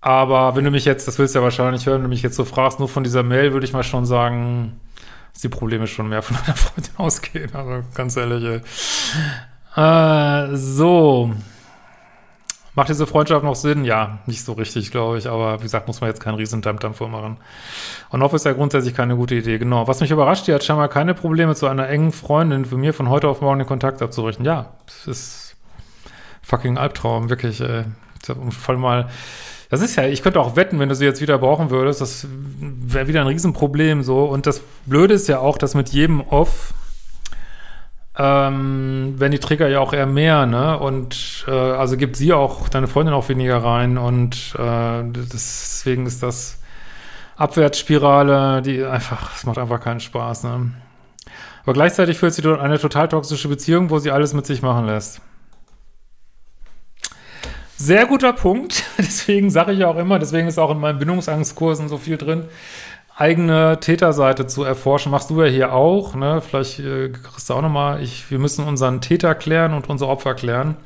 Aber 0.00 0.56
wenn 0.56 0.64
du 0.64 0.70
mich 0.70 0.86
jetzt, 0.86 1.06
das 1.06 1.18
willst 1.18 1.34
du 1.34 1.40
ja 1.40 1.42
wahrscheinlich 1.42 1.84
hören, 1.84 1.96
wenn 1.96 2.04
du 2.04 2.08
mich 2.08 2.22
jetzt 2.22 2.36
so 2.36 2.46
fragst, 2.46 2.78
nur 2.78 2.88
von 2.88 3.04
dieser 3.04 3.22
Mail, 3.22 3.52
würde 3.52 3.66
ich 3.66 3.74
mal 3.74 3.82
schon 3.82 4.06
sagen, 4.06 4.80
dass 5.34 5.42
die 5.42 5.50
Probleme 5.50 5.86
schon 5.86 6.08
mehr 6.08 6.22
von 6.22 6.38
deiner 6.38 6.56
Freundin 6.56 6.92
ausgehen. 6.96 7.54
Also 7.54 7.84
ganz 7.92 8.16
ehrlich. 8.16 8.62
Äh, 9.76 10.56
so. 10.56 11.34
Macht 12.74 12.88
diese 12.88 13.06
Freundschaft 13.06 13.44
noch 13.44 13.54
Sinn? 13.54 13.84
Ja, 13.84 14.20
nicht 14.26 14.42
so 14.44 14.54
richtig, 14.54 14.90
glaube 14.90 15.18
ich. 15.18 15.28
Aber 15.28 15.58
wie 15.58 15.64
gesagt, 15.64 15.86
muss 15.88 16.00
man 16.00 16.08
jetzt 16.08 16.20
keinen 16.20 16.36
riesen 16.36 16.62
Dampf 16.62 16.96
vormachen. 16.96 17.36
Und 18.08 18.22
off 18.22 18.32
ist 18.32 18.46
ja 18.46 18.54
grundsätzlich 18.54 18.94
keine 18.94 19.14
gute 19.16 19.34
Idee. 19.34 19.58
Genau. 19.58 19.86
Was 19.88 20.00
mich 20.00 20.10
überrascht, 20.10 20.46
die 20.46 20.54
hat 20.54 20.64
scheinbar 20.64 20.88
keine 20.88 21.12
Probleme, 21.12 21.54
zu 21.54 21.66
einer 21.66 21.88
engen 21.88 22.12
Freundin 22.12 22.64
für 22.64 22.78
mir 22.78 22.94
von 22.94 23.10
heute 23.10 23.28
auf 23.28 23.42
morgen 23.42 23.58
den 23.58 23.68
Kontakt 23.68 24.00
abzurichten. 24.00 24.46
Ja, 24.46 24.70
das 24.86 25.06
ist 25.06 25.56
fucking 26.40 26.78
Albtraum, 26.78 27.28
wirklich. 27.28 27.60
Äh, 27.60 27.84
voll 28.50 28.78
mal. 28.78 29.08
Das 29.68 29.82
ist 29.82 29.96
ja, 29.96 30.04
ich 30.04 30.22
könnte 30.22 30.40
auch 30.40 30.56
wetten, 30.56 30.78
wenn 30.78 30.88
du 30.88 30.94
sie 30.94 31.04
jetzt 31.04 31.20
wieder 31.20 31.38
brauchen 31.38 31.70
würdest, 31.70 32.00
das 32.00 32.26
wäre 32.28 33.06
wieder 33.06 33.20
ein 33.22 33.26
Riesenproblem 33.26 34.02
so. 34.02 34.24
Und 34.24 34.46
das 34.46 34.62
Blöde 34.86 35.14
ist 35.14 35.28
ja 35.28 35.40
auch, 35.40 35.58
dass 35.58 35.74
mit 35.74 35.90
jedem 35.90 36.20
Off 36.20 36.72
ähm, 38.18 39.14
werden 39.18 39.32
die 39.32 39.38
Trigger 39.38 39.68
ja 39.68 39.80
auch 39.80 39.92
eher 39.92 40.06
mehr, 40.06 40.46
ne? 40.46 40.78
Und 40.78 41.46
äh, 41.48 41.50
also 41.50 41.96
gibt 41.96 42.16
sie 42.16 42.32
auch, 42.32 42.68
deine 42.68 42.86
Freundin 42.86 43.14
auch 43.14 43.28
weniger 43.28 43.62
rein 43.64 43.96
und 43.96 44.54
äh, 44.58 45.02
deswegen 45.04 46.06
ist 46.06 46.22
das 46.22 46.58
Abwärtsspirale, 47.36 48.60
die 48.60 48.84
einfach, 48.84 49.34
es 49.34 49.44
macht 49.44 49.58
einfach 49.58 49.80
keinen 49.80 50.00
Spaß, 50.00 50.44
ne? 50.44 50.72
Aber 51.62 51.72
gleichzeitig 51.72 52.18
führt 52.18 52.34
sie 52.34 52.42
dort 52.42 52.60
eine 52.60 52.78
total 52.78 53.08
toxische 53.08 53.48
Beziehung, 53.48 53.88
wo 53.88 53.98
sie 53.98 54.10
alles 54.10 54.34
mit 54.34 54.46
sich 54.46 54.62
machen 54.62 54.86
lässt. 54.86 55.20
Sehr 57.76 58.06
guter 58.06 58.32
Punkt. 58.32 58.84
Deswegen 58.98 59.50
sage 59.50 59.72
ich 59.72 59.84
auch 59.84 59.96
immer, 59.96 60.20
deswegen 60.20 60.46
ist 60.46 60.58
auch 60.58 60.70
in 60.70 60.78
meinen 60.78 61.00
Bindungsangstkursen 61.00 61.88
so 61.88 61.98
viel 61.98 62.16
drin 62.16 62.44
eigene 63.22 63.78
Täterseite 63.78 64.48
zu 64.48 64.64
erforschen. 64.64 65.12
Machst 65.12 65.30
du 65.30 65.40
ja 65.42 65.48
hier 65.48 65.72
auch, 65.72 66.16
ne? 66.16 66.40
Vielleicht 66.40 66.80
äh, 66.80 67.10
kriegst 67.10 67.48
du 67.48 67.54
auch 67.54 67.62
nochmal, 67.62 68.02
ich, 68.02 68.28
wir 68.32 68.40
müssen 68.40 68.66
unseren 68.66 69.00
Täter 69.00 69.36
klären 69.36 69.74
und 69.74 69.88
unsere 69.88 70.10
Opfer 70.10 70.34
klären. 70.34 70.76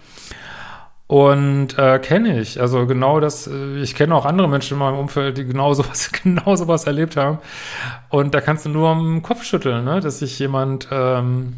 Und 1.06 1.78
äh, 1.78 1.98
kenne 1.98 2.38
ich. 2.38 2.60
Also 2.60 2.86
genau 2.86 3.20
das, 3.20 3.46
äh, 3.46 3.78
ich 3.78 3.94
kenne 3.94 4.14
auch 4.14 4.26
andere 4.26 4.48
Menschen 4.50 4.74
in 4.74 4.80
meinem 4.80 4.98
Umfeld, 4.98 5.38
die 5.38 5.46
genau 5.46 5.72
sowas, 5.78 6.12
genau 6.12 6.56
sowas 6.56 6.84
erlebt 6.84 7.16
haben. 7.16 7.38
Und 8.10 8.34
da 8.34 8.42
kannst 8.42 8.66
du 8.66 8.68
nur 8.68 8.90
am 8.90 9.22
Kopf 9.22 9.42
schütteln, 9.42 9.84
ne? 9.86 10.00
dass 10.00 10.18
sich 10.18 10.38
jemand, 10.38 10.88
ähm, 10.90 11.54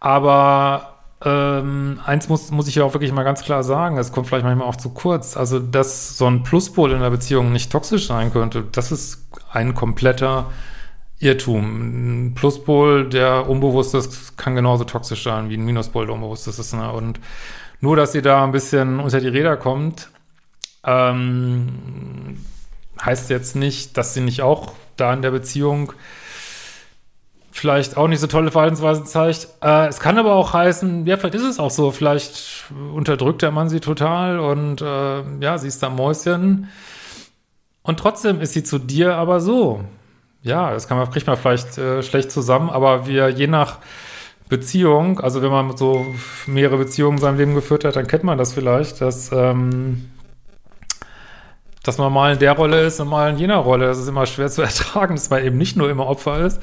aber 0.00 0.95
ähm, 1.24 1.98
eins 2.04 2.28
muss, 2.28 2.50
muss 2.50 2.68
ich 2.68 2.74
ja 2.74 2.84
auch 2.84 2.92
wirklich 2.92 3.12
mal 3.12 3.22
ganz 3.22 3.42
klar 3.42 3.62
sagen, 3.62 3.96
es 3.96 4.12
kommt 4.12 4.26
vielleicht 4.26 4.44
manchmal 4.44 4.68
auch 4.68 4.76
zu 4.76 4.90
kurz. 4.90 5.36
Also, 5.36 5.58
dass 5.58 6.18
so 6.18 6.26
ein 6.26 6.42
Pluspol 6.42 6.92
in 6.92 7.00
der 7.00 7.10
Beziehung 7.10 7.52
nicht 7.52 7.72
toxisch 7.72 8.06
sein 8.06 8.32
könnte, 8.32 8.64
das 8.70 8.92
ist 8.92 9.26
ein 9.50 9.74
kompletter 9.74 10.50
Irrtum. 11.18 12.26
Ein 12.28 12.34
Pluspol, 12.34 13.08
der 13.08 13.48
unbewusst 13.48 13.94
ist, 13.94 14.36
kann 14.36 14.54
genauso 14.54 14.84
toxisch 14.84 15.24
sein 15.24 15.48
wie 15.48 15.56
ein 15.56 15.64
Minuspol, 15.64 16.04
der 16.06 16.14
unbewusst 16.14 16.46
ist. 16.46 16.74
Ne? 16.74 16.92
Und 16.92 17.18
nur, 17.80 17.96
dass 17.96 18.12
sie 18.12 18.22
da 18.22 18.44
ein 18.44 18.52
bisschen 18.52 19.00
unter 19.00 19.20
die 19.20 19.28
Räder 19.28 19.56
kommt, 19.56 20.10
ähm, 20.84 22.38
heißt 23.00 23.30
jetzt 23.30 23.56
nicht, 23.56 23.96
dass 23.96 24.14
sie 24.14 24.20
nicht 24.20 24.42
auch 24.42 24.72
da 24.96 25.12
in 25.14 25.22
der 25.22 25.30
Beziehung 25.30 25.92
vielleicht 27.56 27.96
auch 27.96 28.06
nicht 28.06 28.20
so 28.20 28.26
tolle 28.26 28.50
Verhaltensweisen 28.50 29.06
zeigt. 29.06 29.48
Äh, 29.62 29.86
es 29.86 29.98
kann 29.98 30.18
aber 30.18 30.34
auch 30.34 30.52
heißen, 30.52 31.06
ja, 31.06 31.16
vielleicht 31.16 31.34
ist 31.34 31.44
es 31.44 31.58
auch 31.58 31.70
so, 31.70 31.90
vielleicht 31.90 32.64
unterdrückt 32.94 33.42
der 33.42 33.50
Mann 33.50 33.68
sie 33.68 33.80
total 33.80 34.38
und 34.38 34.82
äh, 34.82 35.22
ja, 35.40 35.56
sie 35.58 35.68
ist 35.68 35.82
da 35.82 35.88
Mäuschen. 35.88 36.68
Und 37.82 37.98
trotzdem 37.98 38.40
ist 38.40 38.52
sie 38.52 38.62
zu 38.64 38.78
dir 38.78 39.14
aber 39.14 39.40
so. 39.40 39.84
Ja, 40.42 40.70
das 40.70 40.86
kann 40.86 40.98
man, 40.98 41.10
kriegt 41.10 41.26
man 41.26 41.36
vielleicht 41.36 41.78
äh, 41.78 42.02
schlecht 42.02 42.30
zusammen, 42.30 42.68
aber 42.68 43.06
wir 43.06 43.30
je 43.30 43.46
nach 43.46 43.78
Beziehung, 44.48 45.18
also 45.20 45.42
wenn 45.42 45.50
man 45.50 45.76
so 45.76 46.06
mehrere 46.46 46.76
Beziehungen 46.76 47.16
in 47.16 47.22
seinem 47.22 47.38
Leben 47.38 47.54
geführt 47.54 47.84
hat, 47.84 47.96
dann 47.96 48.06
kennt 48.06 48.22
man 48.22 48.38
das 48.38 48.52
vielleicht, 48.52 49.00
dass, 49.00 49.32
ähm, 49.32 50.10
dass 51.82 51.98
man 51.98 52.12
mal 52.12 52.34
in 52.34 52.38
der 52.38 52.52
Rolle 52.52 52.84
ist 52.84 53.00
und 53.00 53.08
mal 53.08 53.30
in 53.30 53.38
jener 53.38 53.56
Rolle. 53.56 53.86
Das 53.86 53.98
ist 53.98 54.08
immer 54.08 54.26
schwer 54.26 54.48
zu 54.48 54.62
ertragen, 54.62 55.16
dass 55.16 55.30
man 55.30 55.42
eben 55.42 55.56
nicht 55.56 55.76
nur 55.76 55.90
immer 55.90 56.06
Opfer 56.06 56.44
ist. 56.44 56.60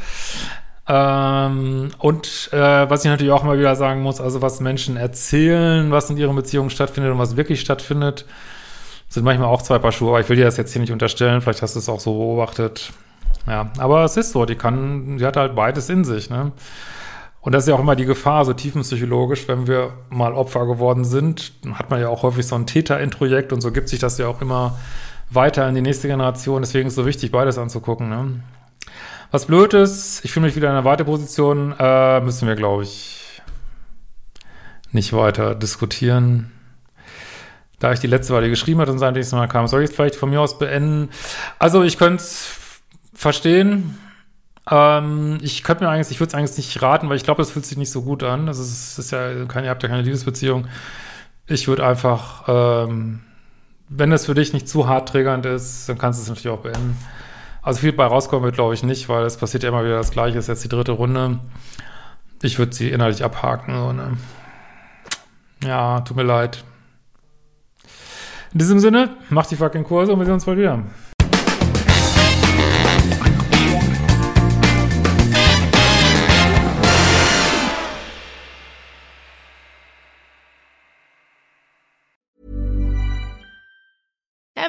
Ähm, 0.88 1.92
und 2.00 2.50
äh, 2.52 2.90
was 2.90 3.06
ich 3.06 3.10
natürlich 3.10 3.32
auch 3.32 3.44
mal 3.44 3.58
wieder 3.58 3.76
sagen 3.76 4.02
muss, 4.02 4.20
also 4.20 4.42
was 4.42 4.60
Menschen 4.60 4.98
erzählen, 4.98 5.92
was 5.92 6.10
in 6.10 6.18
ihren 6.18 6.36
Beziehungen 6.36 6.70
stattfindet 6.70 7.14
und 7.14 7.20
was 7.20 7.38
wirklich 7.38 7.62
stattfindet, 7.62 8.26
sind 9.08 9.24
manchmal 9.24 9.48
auch 9.48 9.62
zwei 9.62 9.80
Paar 9.80 9.92
Schuhe. 9.92 10.10
Aber 10.10 10.20
ich 10.20 10.30
will 10.30 10.36
dir 10.36 10.46
das 10.46 10.58
jetzt 10.58 10.74
hier 10.74 10.82
nicht 10.82 10.92
unterstellen, 10.92 11.42
vielleicht 11.42 11.62
hast 11.62 11.76
du 11.76 11.80
es 11.80 11.88
auch 11.88 12.00
so 12.00 12.14
beobachtet. 12.14 12.92
Ja, 13.48 13.72
aber 13.78 14.04
es 14.04 14.18
ist 14.18 14.32
so, 14.32 14.46
die 14.46 14.56
kann, 14.56 15.18
die 15.18 15.26
hat 15.26 15.38
halt 15.38 15.56
beides 15.56 15.90
in 15.90 16.04
sich, 16.04 16.30
ne? 16.30 16.52
Und 17.42 17.52
das 17.52 17.64
ist 17.64 17.70
ja 17.70 17.76
auch 17.76 17.82
immer 17.82 17.98
die 17.98 18.06
Gefahr, 18.06 18.46
so 18.46 18.54
tiefenpsychologisch, 18.54 19.50
wenn 19.50 19.68
wir 19.68 19.92
mal 20.10 20.34
Opfer 20.34 20.66
geworden 20.66 21.04
sind, 21.04 21.52
hat 21.74 21.90
man 21.90 22.00
ja 22.00 22.08
auch 22.08 22.24
häufig 22.24 22.48
so 22.48 22.56
ein 22.56 22.66
Täter-Introjekt 22.66 23.52
und 23.52 23.60
so 23.60 23.74
gibt 23.74 23.90
sich 23.90 24.00
das 24.00 24.18
ja 24.18 24.28
auch 24.28 24.40
immer 24.40 24.78
weiter 25.30 25.68
in 25.68 25.76
die 25.76 25.82
nächste 25.82 26.08
Generation. 26.08 26.62
Deswegen 26.62 26.88
ist 26.88 26.94
es 26.94 26.96
so 26.96 27.06
wichtig, 27.06 27.34
beides 27.34 27.58
anzugucken. 27.58 28.08
Ne? 28.08 28.40
Was 29.34 29.48
blöd 29.48 29.74
ist, 29.74 30.24
ich 30.24 30.32
fühle 30.32 30.46
mich 30.46 30.56
wieder 30.56 30.68
in 30.68 30.76
einer 30.76 30.86
Warteposition, 30.86 31.74
äh, 31.80 32.22
müssen 32.22 32.48
wir, 32.48 32.54
glaube 32.54 32.84
ich, 32.84 33.42
nicht 34.92 35.12
weiter 35.12 35.56
diskutieren. 35.56 36.52
Da 37.80 37.92
ich 37.94 38.00
die 38.00 38.06
letzte 38.06 38.36
Weile 38.36 38.48
geschrieben 38.52 38.80
hat 38.80 38.90
und 38.90 39.00
sein 39.00 39.16
nächstes 39.16 39.36
Mal 39.36 39.48
kam, 39.48 39.66
soll 39.66 39.82
ich 39.82 39.90
es 39.90 39.96
vielleicht 39.96 40.18
von 40.18 40.30
mir 40.30 40.40
aus 40.40 40.60
beenden? 40.60 41.10
Also 41.58 41.82
ich 41.82 41.98
könnte 41.98 42.22
es 42.22 42.60
verstehen. 43.16 43.98
Ähm, 44.70 45.40
ich 45.42 45.64
könnte 45.64 45.84
mir 45.84 45.90
eigentlich, 45.90 46.12
ich 46.12 46.20
würde 46.20 46.28
es 46.28 46.36
eigentlich 46.36 46.56
nicht 46.58 46.80
raten, 46.84 47.10
weil 47.10 47.18
ich 47.18 47.24
glaube, 47.24 47.42
das 47.42 47.50
fühlt 47.50 47.66
sich 47.66 47.80
nicht 47.80 47.92
so 47.92 48.04
gut 48.04 48.22
an. 48.22 48.46
Das 48.46 48.60
ist, 48.60 49.00
ist 49.00 49.10
ja, 49.10 49.46
keine, 49.46 49.66
ihr 49.66 49.72
habt 49.72 49.82
ja 49.82 49.90
keine 49.90 50.04
Liebesbeziehung. 50.04 50.68
Ich 51.48 51.68
würde 51.68 51.88
einfach, 51.88 52.44
ähm, 52.48 53.22
wenn 53.90 54.12
es 54.12 54.28
für 54.28 54.36
dich 54.36 54.54
nicht 54.54 54.70
zu 54.70 54.88
hart 54.88 55.10
triggernd 55.10 55.48
ist, 55.48 55.90
dann 55.90 55.98
kannst 55.98 56.20
du 56.20 56.22
es 56.22 56.30
natürlich 56.30 56.56
auch 56.56 56.62
beenden. 56.62 56.96
Also 57.64 57.80
viel 57.80 57.94
bei 57.94 58.06
rauskommen 58.06 58.44
wird, 58.44 58.56
glaube 58.56 58.74
ich, 58.74 58.84
nicht, 58.84 59.08
weil 59.08 59.24
es 59.24 59.38
passiert 59.38 59.64
ja 59.64 59.70
immer 59.70 59.86
wieder 59.86 59.96
das 59.96 60.12
Gleiche. 60.12 60.38
ist 60.38 60.48
jetzt 60.48 60.66
die 60.66 60.70
dritte 60.70 60.92
Runde. 60.92 61.40
Ich 62.42 62.60
würde 62.60 62.76
sie 62.76 62.90
innerlich 62.90 63.24
abhaken. 63.24 63.74
So, 63.74 63.94
ne? 63.94 64.18
Ja, 65.64 66.02
tut 66.02 66.18
mir 66.18 66.24
leid. 66.24 66.66
In 68.52 68.60
diesem 68.60 68.80
Sinne, 68.80 69.16
macht 69.30 69.50
die 69.50 69.56
fucking 69.56 69.86
Kurse 69.86 70.12
und 70.12 70.20
wir 70.20 70.26
sehen 70.26 70.36
uns 70.36 70.46
bald 70.46 70.58
wieder. 70.58 70.84